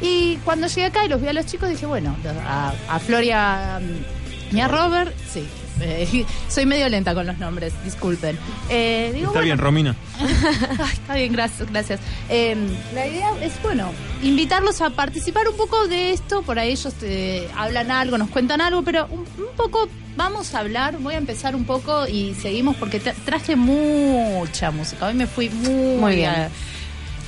Y 0.00 0.36
cuando 0.44 0.68
llegué 0.68 0.84
acá 0.86 1.04
y 1.04 1.08
los 1.08 1.20
vi 1.20 1.28
a 1.28 1.32
los 1.32 1.46
chicos, 1.46 1.68
dije, 1.70 1.86
bueno, 1.86 2.14
a, 2.46 2.72
a 2.88 2.98
Floria 3.00 3.80
mm, 3.80 4.56
y 4.56 4.60
a 4.60 4.68
Robert, 4.68 5.12
sí. 5.32 5.48
Eh, 5.80 6.24
soy 6.48 6.66
medio 6.66 6.88
lenta 6.88 7.14
con 7.14 7.26
los 7.26 7.38
nombres, 7.38 7.72
disculpen. 7.84 8.38
Eh, 8.68 9.10
digo, 9.14 9.26
Está 9.28 9.38
bueno, 9.40 9.44
bien, 9.44 9.58
Romina. 9.58 9.96
Ay, 10.20 10.92
está 10.92 11.14
bien, 11.14 11.32
gracias, 11.32 11.70
gracias. 11.70 12.00
Eh, 12.28 12.56
la 12.94 13.06
idea 13.06 13.30
es, 13.42 13.52
bueno, 13.62 13.90
invitarlos 14.22 14.80
a 14.80 14.90
participar 14.90 15.48
un 15.48 15.56
poco 15.56 15.86
de 15.88 16.12
esto, 16.12 16.42
por 16.42 16.58
ahí 16.58 16.70
ellos 16.72 16.94
te 16.94 17.48
hablan 17.56 17.90
algo, 17.90 18.18
nos 18.18 18.30
cuentan 18.30 18.60
algo, 18.60 18.82
pero 18.82 19.06
un, 19.10 19.20
un 19.20 19.56
poco 19.56 19.88
vamos 20.16 20.54
a 20.54 20.60
hablar, 20.60 20.98
voy 20.98 21.14
a 21.14 21.18
empezar 21.18 21.54
un 21.54 21.64
poco 21.64 22.06
y 22.08 22.34
seguimos 22.34 22.74
porque 22.76 23.00
tra- 23.00 23.14
traje 23.24 23.54
mucha 23.56 24.70
música, 24.70 25.06
hoy 25.06 25.14
me 25.14 25.26
fui 25.26 25.48
muy, 25.48 25.96
Muy 26.00 26.16
bien. 26.16 26.30
a- 26.30 26.48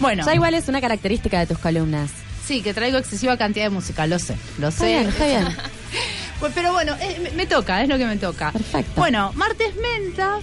Bueno, 0.01 0.25
Ya 0.27 0.35
igual 0.35 0.55
es 0.55 0.67
una 0.69 0.81
característica 0.81 1.39
de 1.39 1.47
tus 1.47 1.59
columnas. 1.59 2.11
sí, 2.45 2.63
que 2.63 2.75
traigo 2.75 2.99
excesiva 2.99 3.37
cantidad 3.37 3.67
de 3.67 3.71
música, 3.71 4.07
lo 4.09 4.19
sé, 4.19 4.35
lo 4.59 4.69
Está 4.69 4.81
sé. 4.85 4.87
bien, 4.89 5.09
está 5.09 5.27
bien. 5.27 5.49
Pues, 6.41 6.53
pero 6.55 6.73
bueno, 6.73 6.97
eh, 7.01 7.21
me, 7.23 7.31
me 7.33 7.47
toca, 7.47 7.83
es 7.83 7.89
lo 7.89 7.99
que 7.99 8.07
me 8.07 8.17
toca. 8.17 8.51
Perfecto. 8.53 8.93
Bueno, 8.97 9.31
martes 9.35 9.75
menta, 9.77 10.39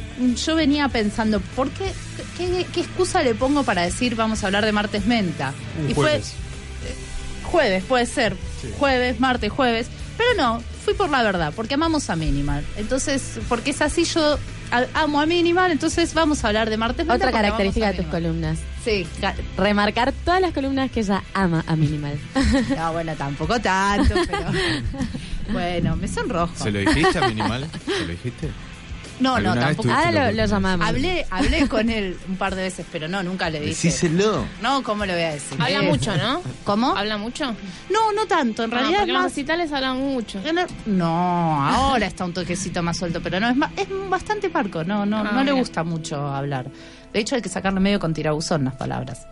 yo 0.46 0.56
venía 0.56 0.88
pensando, 0.90 1.40
¿por 1.56 1.70
qué, 1.72 1.92
qué, 2.38 2.66
qué 2.72 2.82
excusa 2.82 3.24
le 3.24 3.34
pongo 3.36 3.64
para 3.64 3.82
decir 3.82 4.16
vamos 4.16 4.44
a 4.44 4.48
hablar 4.48 4.64
de 4.64 4.72
martes 4.72 5.06
menta? 5.08 5.54
Un 5.84 5.90
y 5.90 5.94
jueves. 5.96 6.34
fue 6.82 6.90
eh, 6.90 6.96
jueves, 7.44 7.84
puede 7.84 8.06
ser, 8.06 8.36
jueves, 8.78 9.20
martes, 9.20 9.52
jueves, 9.52 9.88
pero 10.18 10.30
no, 10.38 10.62
fui 10.86 10.94
por 10.94 11.10
la 11.10 11.24
verdad, 11.24 11.52
porque 11.56 11.74
amamos 11.74 12.10
a 12.12 12.16
Minimal. 12.16 12.64
Entonces, 12.78 13.40
porque 13.50 13.72
es 13.72 13.82
así, 13.82 14.04
yo 14.04 14.38
a- 14.72 14.86
amo 15.02 15.20
a 15.20 15.26
Minimal, 15.26 15.72
entonces 15.72 16.14
vamos 16.14 16.44
a 16.44 16.48
hablar 16.50 16.70
de 16.70 16.78
martes 16.78 17.08
menta. 17.08 17.16
Otra 17.28 17.32
característica 17.32 17.92
de 17.92 17.98
tus 18.04 18.06
columnas. 18.08 18.60
Sí, 18.84 19.06
Ca- 19.20 19.36
Remarcar 19.58 20.14
todas 20.24 20.40
las 20.42 20.54
columnas 20.54 20.92
que 20.92 21.00
ella 21.02 21.24
ama 21.34 21.64
a 21.68 21.76
Minimal. 21.76 22.18
no, 22.78 22.94
bueno, 22.94 23.14
tampoco 23.16 23.60
tanto, 23.60 24.14
pero 24.28 24.46
bueno, 25.52 25.96
me 25.96 26.08
sonrojo. 26.08 26.54
¿Se 26.56 26.72
lo 26.72 26.80
dijiste 26.80 27.18
a 27.20 27.28
Minimal? 27.28 27.68
¿Se 27.86 28.00
lo 28.02 28.08
dijiste? 28.08 28.50
No, 29.20 29.32
no, 29.40 29.50
¿Alguna 29.52 29.68
vez 29.70 29.78
tampoco. 29.78 29.90
Ah, 29.92 30.12
lo, 30.12 30.32
lo 30.32 30.46
llamamos. 30.46 30.88
Hablé, 30.88 31.26
hablé 31.32 31.68
con 31.68 31.90
él 31.90 32.16
un 32.30 32.36
par 32.36 32.54
de 32.54 32.62
veces, 32.62 32.86
pero 32.92 33.08
no, 33.08 33.24
nunca 33.24 33.50
le 33.50 33.60
dije. 33.62 33.72
Decíselo. 33.72 34.46
No, 34.62 34.84
¿cómo 34.84 35.08
le 35.08 35.14
voy 35.14 35.24
a 35.24 35.32
decir? 35.32 35.60
Habla 35.60 35.80
Eh, 35.80 35.90
mucho, 35.90 36.16
¿no? 36.16 36.42
¿Cómo? 36.64 36.96
¿Habla 36.96 37.18
mucho? 37.18 37.46
No, 37.90 38.12
no 38.14 38.28
tanto. 38.28 38.64
En 38.64 38.72
Ah, 38.74 38.78
realidad 38.78 39.02
es 39.02 39.08
los 39.08 39.18
más. 39.18 39.24
recitales 39.32 39.72
hablan 39.74 39.98
mucho. 39.98 40.40
No, 40.86 41.66
ahora 41.68 42.06
está 42.06 42.26
un 42.26 42.34
toquecito 42.34 42.84
más 42.84 42.98
suelto, 42.98 43.20
pero 43.24 43.40
no, 43.40 43.50
es, 43.50 43.56
ma- 43.56 43.72
es 43.76 43.88
bastante 44.08 44.52
parco, 44.52 44.84
no, 44.84 45.04
no, 45.06 45.18
Ah, 45.18 45.24
no 45.24 45.38
le 45.40 45.46
mira. 45.46 45.54
gusta 45.54 45.84
mucho 45.84 46.28
hablar. 46.28 46.68
De 47.12 47.20
hecho, 47.20 47.34
hay 47.36 47.42
que 47.42 47.50
sacarle 47.50 47.80
medio 47.80 48.00
con 48.00 48.14
tirabuzón 48.14 48.66
las 48.66 48.76
palabras. 48.76 49.26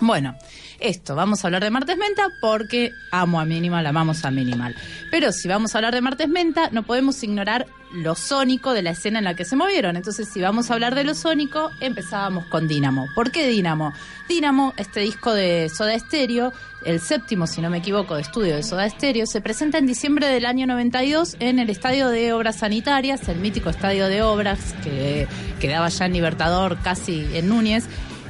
Bueno, 0.00 0.34
esto, 0.80 1.14
vamos 1.14 1.44
a 1.44 1.48
hablar 1.48 1.62
de 1.62 1.70
Martes 1.70 1.96
Menta 1.96 2.28
porque 2.40 2.92
amo 3.10 3.40
a 3.40 3.44
Minimal, 3.44 3.86
amamos 3.86 4.24
a 4.24 4.30
Minimal. 4.30 4.74
Pero 5.10 5.32
si 5.32 5.48
vamos 5.48 5.74
a 5.74 5.78
hablar 5.78 5.94
de 5.94 6.00
Martes 6.00 6.28
Menta, 6.28 6.70
no 6.70 6.82
podemos 6.82 7.22
ignorar 7.22 7.66
lo 7.92 8.14
sónico 8.14 8.72
de 8.72 8.82
la 8.82 8.90
escena 8.90 9.18
en 9.18 9.24
la 9.24 9.34
que 9.34 9.44
se 9.44 9.56
movieron. 9.56 9.96
Entonces, 9.96 10.28
si 10.32 10.40
vamos 10.40 10.70
a 10.70 10.74
hablar 10.74 10.94
de 10.94 11.04
lo 11.04 11.14
sónico, 11.14 11.70
empezábamos 11.80 12.46
con 12.46 12.68
Dínamo. 12.68 13.08
¿Por 13.14 13.30
qué 13.30 13.48
Dínamo? 13.48 13.92
Dínamo, 14.28 14.74
este 14.76 15.00
disco 15.00 15.34
de 15.34 15.68
Soda 15.68 15.98
Stereo, 15.98 16.52
el 16.84 17.00
séptimo, 17.00 17.46
si 17.46 17.60
no 17.60 17.68
me 17.68 17.78
equivoco, 17.78 18.14
de 18.14 18.22
estudio 18.22 18.56
de 18.56 18.62
Soda 18.62 18.88
Stereo, 18.88 19.26
se 19.26 19.40
presenta 19.40 19.78
en 19.78 19.86
diciembre 19.86 20.28
del 20.28 20.46
año 20.46 20.66
92 20.66 21.36
en 21.40 21.58
el 21.58 21.68
Estadio 21.68 22.08
de 22.08 22.32
Obras 22.32 22.56
Sanitarias, 22.58 23.28
el 23.28 23.38
mítico 23.38 23.70
Estadio 23.70 24.06
de 24.06 24.22
Obras 24.22 24.74
que 24.82 25.26
quedaba 25.60 25.88
ya 25.88 26.06
en 26.06 26.12
Libertador, 26.12 26.78
casi 26.82 27.26
en 27.34 27.48
Núñez. 27.48 27.84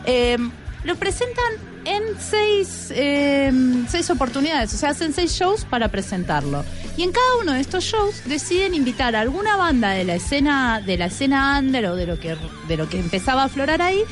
Eh, 0.07 0.39
lo 0.85 0.97
presentan 0.97 1.70
en 1.85 2.03
seis, 2.19 2.93
eh, 2.95 3.53
seis 3.89 4.11
oportunidades, 4.11 4.75
o 4.75 4.77
sea, 4.77 4.91
hacen 4.91 5.13
seis 5.13 5.33
shows 5.33 5.65
para 5.65 5.89
presentarlo. 5.89 6.65
Y 6.97 7.03
en 7.03 7.13
cada 7.13 7.37
uno 7.41 7.53
de 7.53 7.61
estos 7.61 7.85
shows 7.85 8.23
deciden 8.27 8.75
invitar 8.75 9.17
a 9.17 9.21
alguna 9.21 9.57
banda 9.57 9.91
de 9.91 10.05
la 10.05 10.15
escena, 10.17 10.81
de 10.85 10.99
la 10.99 11.07
escena 11.07 11.59
under 11.59 11.87
o 11.87 11.97
de 11.97 12.07
lo 12.07 12.19
que, 12.19 12.37
de 12.69 12.77
lo 12.77 12.89
que 12.89 12.99
empezaba 12.99 13.43
a 13.43 13.45
aflorar 13.47 13.81
ahí, 13.81 14.03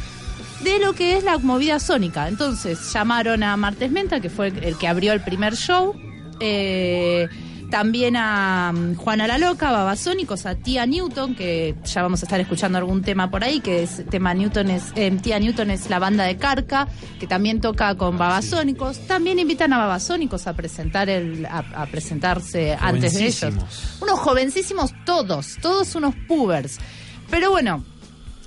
de 0.62 0.78
lo 0.78 0.92
que 0.94 1.16
es 1.16 1.24
la 1.24 1.38
movida 1.38 1.78
sónica. 1.80 2.28
Entonces 2.28 2.92
llamaron 2.92 3.42
a 3.42 3.56
Martes 3.56 3.90
Menta, 3.90 4.20
que 4.20 4.30
fue 4.30 4.48
el 4.48 4.76
que 4.78 4.88
abrió 4.88 5.12
el 5.12 5.20
primer 5.20 5.54
show. 5.54 5.94
eh, 6.40 7.28
también 7.70 8.16
a 8.16 8.72
mm, 8.74 8.94
Juana 8.96 9.26
la 9.26 9.38
Loca, 9.38 9.70
Babasónicos, 9.70 10.46
a 10.46 10.54
Tía 10.54 10.86
Newton, 10.86 11.34
que 11.34 11.74
ya 11.84 12.02
vamos 12.02 12.22
a 12.22 12.26
estar 12.26 12.40
escuchando 12.40 12.78
algún 12.78 13.02
tema 13.02 13.30
por 13.30 13.44
ahí, 13.44 13.60
que 13.60 13.82
es 13.82 14.04
tema 14.10 14.32
Newton 14.34 14.70
es, 14.70 14.84
eh, 14.96 15.10
Tía 15.22 15.38
Newton 15.38 15.70
es 15.70 15.90
la 15.90 15.98
banda 15.98 16.24
de 16.24 16.36
Carca, 16.36 16.88
que 17.20 17.26
también 17.26 17.60
toca 17.60 17.94
con 17.96 18.16
Babasónicos. 18.18 18.98
También 19.06 19.38
invitan 19.38 19.72
a 19.72 19.78
Babasónicos 19.78 20.46
a 20.46 20.54
presentar 20.54 21.08
el, 21.10 21.44
a, 21.46 21.58
a 21.74 21.86
presentarse 21.86 22.76
antes 22.80 23.14
de 23.14 23.18
ellos. 23.26 23.98
Unos 24.00 24.18
jovencísimos 24.20 24.92
todos, 25.04 25.56
todos 25.60 25.94
unos 25.94 26.14
pubers. 26.26 26.78
Pero 27.30 27.50
bueno, 27.50 27.84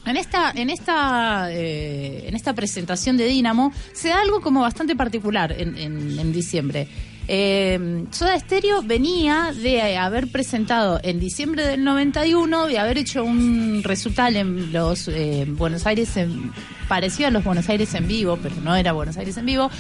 en 0.05 0.17
esta, 0.17 0.51
en 0.55 0.71
esta, 0.71 1.51
eh, 1.51 2.27
en 2.27 2.36
esta 2.36 2.53
presentación 2.53 3.17
de 3.17 3.25
Dínamo 3.25 3.71
se 3.93 4.10
da 4.10 4.21
algo 4.21 4.41
como 4.41 4.62
bastante 4.62 4.95
particular 4.95 5.51
en, 5.51 5.77
en- 5.77 6.17
en 6.19 6.31
diciembre. 6.34 6.88
Eh, 7.33 8.07
Soda 8.11 8.37
Stereo 8.37 8.81
venía 8.81 9.53
de 9.55 9.95
haber 9.95 10.29
presentado 10.29 10.99
en 11.01 11.17
diciembre 11.17 11.65
del 11.65 11.81
91 11.81 12.69
y 12.69 12.75
haber 12.75 12.97
hecho 12.97 13.23
un 13.23 13.83
recital 13.83 14.35
en 14.35 14.73
los 14.73 15.07
eh, 15.07 15.45
Buenos 15.47 15.87
Aires, 15.87 16.17
en, 16.17 16.51
parecido 16.89 17.29
a 17.29 17.31
los 17.31 17.45
Buenos 17.45 17.69
Aires 17.69 17.93
en 17.93 18.05
vivo, 18.05 18.37
pero 18.43 18.55
no 18.57 18.75
era 18.75 18.91
Buenos 18.91 19.15
Aires 19.15 19.37
en 19.37 19.45
vivo, 19.45 19.71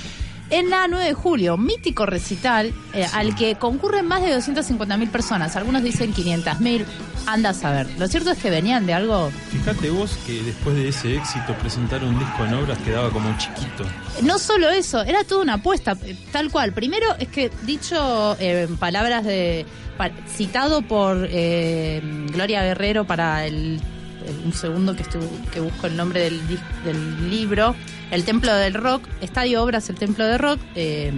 en 0.51 0.69
la 0.69 0.87
9 0.87 1.05
de 1.05 1.13
julio, 1.13 1.57
mítico 1.57 2.05
recital 2.05 2.73
eh, 2.93 3.05
al 3.13 3.35
que 3.35 3.55
concurren 3.55 4.05
más 4.07 4.21
de 4.21 4.37
250.000 4.37 5.09
personas. 5.09 5.55
Algunos 5.55 5.81
dicen 5.83 6.13
500.000, 6.13 6.85
anda 7.25 7.49
a 7.49 7.53
saber. 7.53 7.87
Lo 7.97 8.07
cierto 8.07 8.31
es 8.31 8.37
que 8.39 8.49
venían 8.49 8.85
de 8.85 8.93
algo 8.93 9.31
Fíjate 9.51 9.89
vos 9.89 10.17
que 10.25 10.41
después 10.43 10.75
de 10.75 10.89
ese 10.89 11.15
éxito 11.15 11.53
presentar 11.59 12.03
un 12.03 12.17
disco 12.19 12.45
en 12.45 12.53
obras 12.55 12.77
quedaba 12.79 13.09
como 13.09 13.35
chiquito. 13.37 13.83
No 14.23 14.37
solo 14.39 14.69
eso, 14.69 15.01
era 15.03 15.23
toda 15.23 15.41
una 15.41 15.53
apuesta, 15.55 15.97
eh, 16.03 16.15
tal 16.31 16.51
cual. 16.51 16.73
Primero 16.73 17.07
es 17.19 17.27
que 17.29 17.49
dicho 17.63 18.35
eh, 18.39 18.67
en 18.69 18.77
palabras 18.77 19.23
de 19.23 19.65
pa- 19.97 20.11
citado 20.27 20.81
por 20.81 21.27
eh, 21.29 22.01
Gloria 22.31 22.63
Guerrero 22.63 23.05
para 23.05 23.45
el- 23.45 23.79
un 24.45 24.53
segundo 24.53 24.95
que 24.95 25.03
estu- 25.03 25.45
que 25.51 25.59
busco 25.59 25.87
el 25.87 25.95
nombre 25.97 26.21
del, 26.21 26.39
del 26.85 27.29
libro, 27.29 27.75
El 28.11 28.23
Templo 28.23 28.53
del 28.53 28.73
Rock, 28.73 29.03
Estadio 29.21 29.63
Obras, 29.63 29.89
El 29.89 29.95
Templo 29.97 30.25
del 30.25 30.39
Rock, 30.39 30.59
eh, 30.75 31.11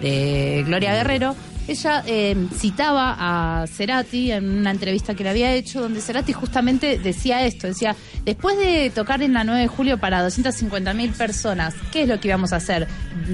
de 0.00 0.64
Gloria 0.66 0.94
Guerrero. 0.94 1.34
Ella 1.66 2.02
eh, 2.06 2.36
citaba 2.54 3.16
a 3.18 3.66
Cerati 3.66 4.32
en 4.32 4.58
una 4.58 4.70
entrevista 4.70 5.14
que 5.14 5.24
le 5.24 5.30
había 5.30 5.52
hecho, 5.54 5.80
donde 5.80 6.02
Cerati 6.02 6.34
justamente 6.34 6.98
decía 6.98 7.46
esto, 7.46 7.66
decía, 7.66 7.96
después 8.24 8.58
de 8.58 8.90
tocar 8.90 9.22
en 9.22 9.32
la 9.32 9.44
9 9.44 9.62
de 9.62 9.68
julio 9.68 9.98
para 9.98 10.26
250.000 10.26 11.12
personas, 11.14 11.74
¿qué 11.90 12.02
es 12.02 12.08
lo 12.08 12.20
que 12.20 12.28
íbamos 12.28 12.52
a 12.52 12.56
hacer? 12.56 12.86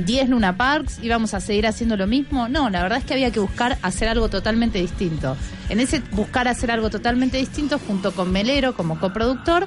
¿10 0.07 0.29
Luna 0.29 0.57
Parks? 0.57 1.01
¿Íbamos 1.03 1.35
a 1.35 1.41
seguir 1.41 1.67
haciendo 1.67 1.97
lo 1.97 2.07
mismo? 2.07 2.49
No, 2.49 2.71
la 2.71 2.83
verdad 2.83 2.99
es 2.99 3.05
que 3.05 3.15
había 3.15 3.33
que 3.33 3.41
buscar 3.41 3.79
hacer 3.83 4.09
algo 4.09 4.29
totalmente 4.29 4.79
distinto. 4.79 5.37
En 5.69 5.81
ese 5.81 6.01
buscar 6.13 6.47
hacer 6.47 6.71
algo 6.71 6.89
totalmente 6.89 7.37
distinto, 7.37 7.81
junto 7.81 8.13
con 8.13 8.31
Melero 8.31 8.77
como 8.77 9.01
coproductor, 9.01 9.67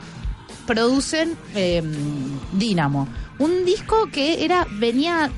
producen 0.65 1.35
eh, 1.53 1.83
Dínamo. 2.53 3.09
Un 3.39 3.65
disco 3.65 4.09
que 4.11 4.45
era 4.45 4.65
venía 4.79 5.31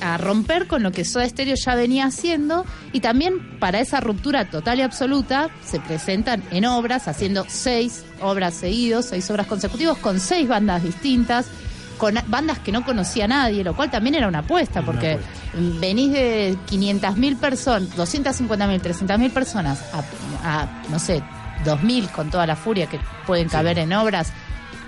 a 0.00 0.16
romper 0.16 0.66
con 0.66 0.82
lo 0.82 0.92
que 0.92 1.04
Soda 1.04 1.28
Stereo 1.28 1.54
ya 1.56 1.74
venía 1.74 2.06
haciendo 2.06 2.64
y 2.92 3.00
también 3.00 3.58
para 3.58 3.80
esa 3.80 4.00
ruptura 4.00 4.50
total 4.50 4.78
y 4.78 4.82
absoluta 4.82 5.50
se 5.64 5.80
presentan 5.80 6.42
en 6.50 6.64
obras, 6.66 7.08
haciendo 7.08 7.44
seis 7.48 8.04
obras 8.20 8.54
seguidos, 8.54 9.06
seis 9.06 9.30
obras 9.30 9.46
consecutivas 9.46 9.98
con 9.98 10.20
seis 10.20 10.48
bandas 10.48 10.82
distintas, 10.82 11.46
con 11.98 12.14
bandas 12.26 12.58
que 12.58 12.72
no 12.72 12.84
conocía 12.84 13.28
nadie, 13.28 13.64
lo 13.64 13.74
cual 13.74 13.90
también 13.90 14.14
era 14.16 14.28
una 14.28 14.40
apuesta 14.40 14.82
porque 14.82 15.18
venís 15.80 16.12
de 16.12 16.56
500.000 16.68 17.38
personas, 17.38 17.96
250.000, 17.96 18.80
300.000 18.80 19.30
personas 19.30 19.82
a, 19.92 20.02
a, 20.62 20.82
no 20.90 20.98
sé, 20.98 21.22
2.000 21.64 22.10
con 22.10 22.30
toda 22.30 22.46
la 22.46 22.56
furia 22.56 22.86
que 22.86 22.98
pueden 23.26 23.48
caber 23.48 23.78
en 23.78 23.92
obras 23.92 24.32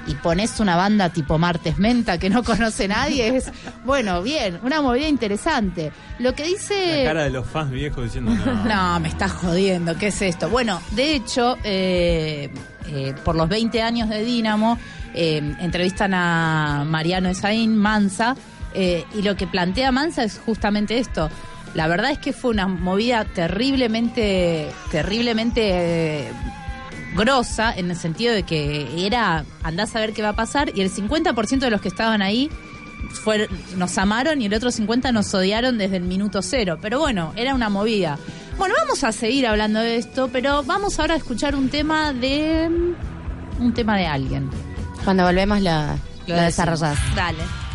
y 0.07 0.15
pones 0.15 0.61
una 0.61 0.77
banda 0.77 1.11
tipo 1.11 1.39
Martes 1.39 1.79
Menta 1.79 2.19
que 2.19 2.31
no 2.31 2.43
conoce 2.43 2.89
nadie, 2.89 3.37
es, 3.37 3.51
bueno, 3.85 4.23
bien, 4.23 4.59
una 4.63 4.81
movida 4.81 5.09
interesante. 5.09 5.93
Lo 6.19 6.35
que 6.35 6.45
dice... 6.45 7.05
La 7.05 7.11
cara 7.11 7.25
de 7.25 7.31
los 7.31 7.47
fans 7.47 7.71
viejos 7.71 8.05
diciendo 8.05 8.33
no. 8.33 8.65
No, 8.65 9.01
me 9.01 9.09
estás 9.09 9.33
jodiendo, 9.33 9.97
¿qué 9.97 10.09
es 10.09 10.23
esto? 10.23 10.49
Bueno, 10.49 10.81
de 10.93 11.15
hecho, 11.15 11.57
eh, 11.65 12.51
eh, 12.89 13.15
por 13.25 13.35
los 13.35 13.49
20 13.49 13.83
años 13.83 14.09
de 14.09 14.25
Dínamo, 14.25 14.79
eh, 15.15 15.57
entrevistan 15.61 16.15
a 16.15 16.85
Mariano 16.87 17.29
Esaín, 17.29 17.77
Mansa, 17.77 18.37
eh, 18.75 19.05
y 19.15 19.23
lo 19.23 19.37
que 19.37 19.47
plantea 19.47 19.91
Mansa 19.91 20.23
es 20.23 20.39
justamente 20.39 20.99
esto. 20.99 21.31
La 21.75 21.89
verdad 21.89 22.11
es 22.11 22.19
que 22.19 22.33
fue 22.33 22.51
una 22.51 22.67
movida 22.69 23.25
terriblemente, 23.25 24.69
terriblemente 24.91 26.31
grosa, 27.17 27.73
en 27.75 27.91
el 27.91 27.97
sentido 27.97 28.35
de 28.35 28.43
que 28.43 29.07
era, 29.07 29.45
andás 29.63 29.97
a 29.97 30.01
ver 30.01 30.13
qué 30.13 30.23
va 30.23 30.31
a 30.31 30.37
pasar, 30.37 30.71
y 30.75 30.83
el 30.83 30.93
50% 30.93 31.59
de 31.59 31.71
los 31.71 31.81
que 31.81 31.89
estaban 31.89 32.23
ahí 32.23 32.51
fueron, 33.13 33.49
nos 33.77 33.97
amaron 33.99 34.41
y 34.43 34.47
el 34.47 34.55
otro 34.55 34.71
50 34.71 35.13
nos 35.13 35.33
odiaron 35.35 35.79
desde 35.79 35.97
el 35.97 36.05
minuto 36.05 36.43
cero. 36.43 36.79
Pero 36.81 36.99
bueno, 36.99 37.33
era 37.37 37.55
una 37.55 37.69
movida. 37.69 38.19
Bueno, 38.59 38.75
vamos 38.79 39.05
a 39.05 39.13
seguir 39.13 39.47
hablando 39.47 39.81
de 39.81 39.97
esto, 39.97 40.29
pero 40.33 40.63
vamos 40.63 40.99
ahora 40.99 41.15
a 41.15 41.17
escuchar 41.17 41.55
un 41.55 41.69
tema 41.69 42.13
de. 42.13 42.69
un 43.59 43.75
tema 43.75 43.97
de 43.97 44.07
alguien. 44.07 44.51
Cuando 45.05 45.25
volvemos 45.25 45.61
lo, 45.61 45.71
lo 46.27 46.37
desarrollás. 46.37 46.99
Dale. 47.15 47.66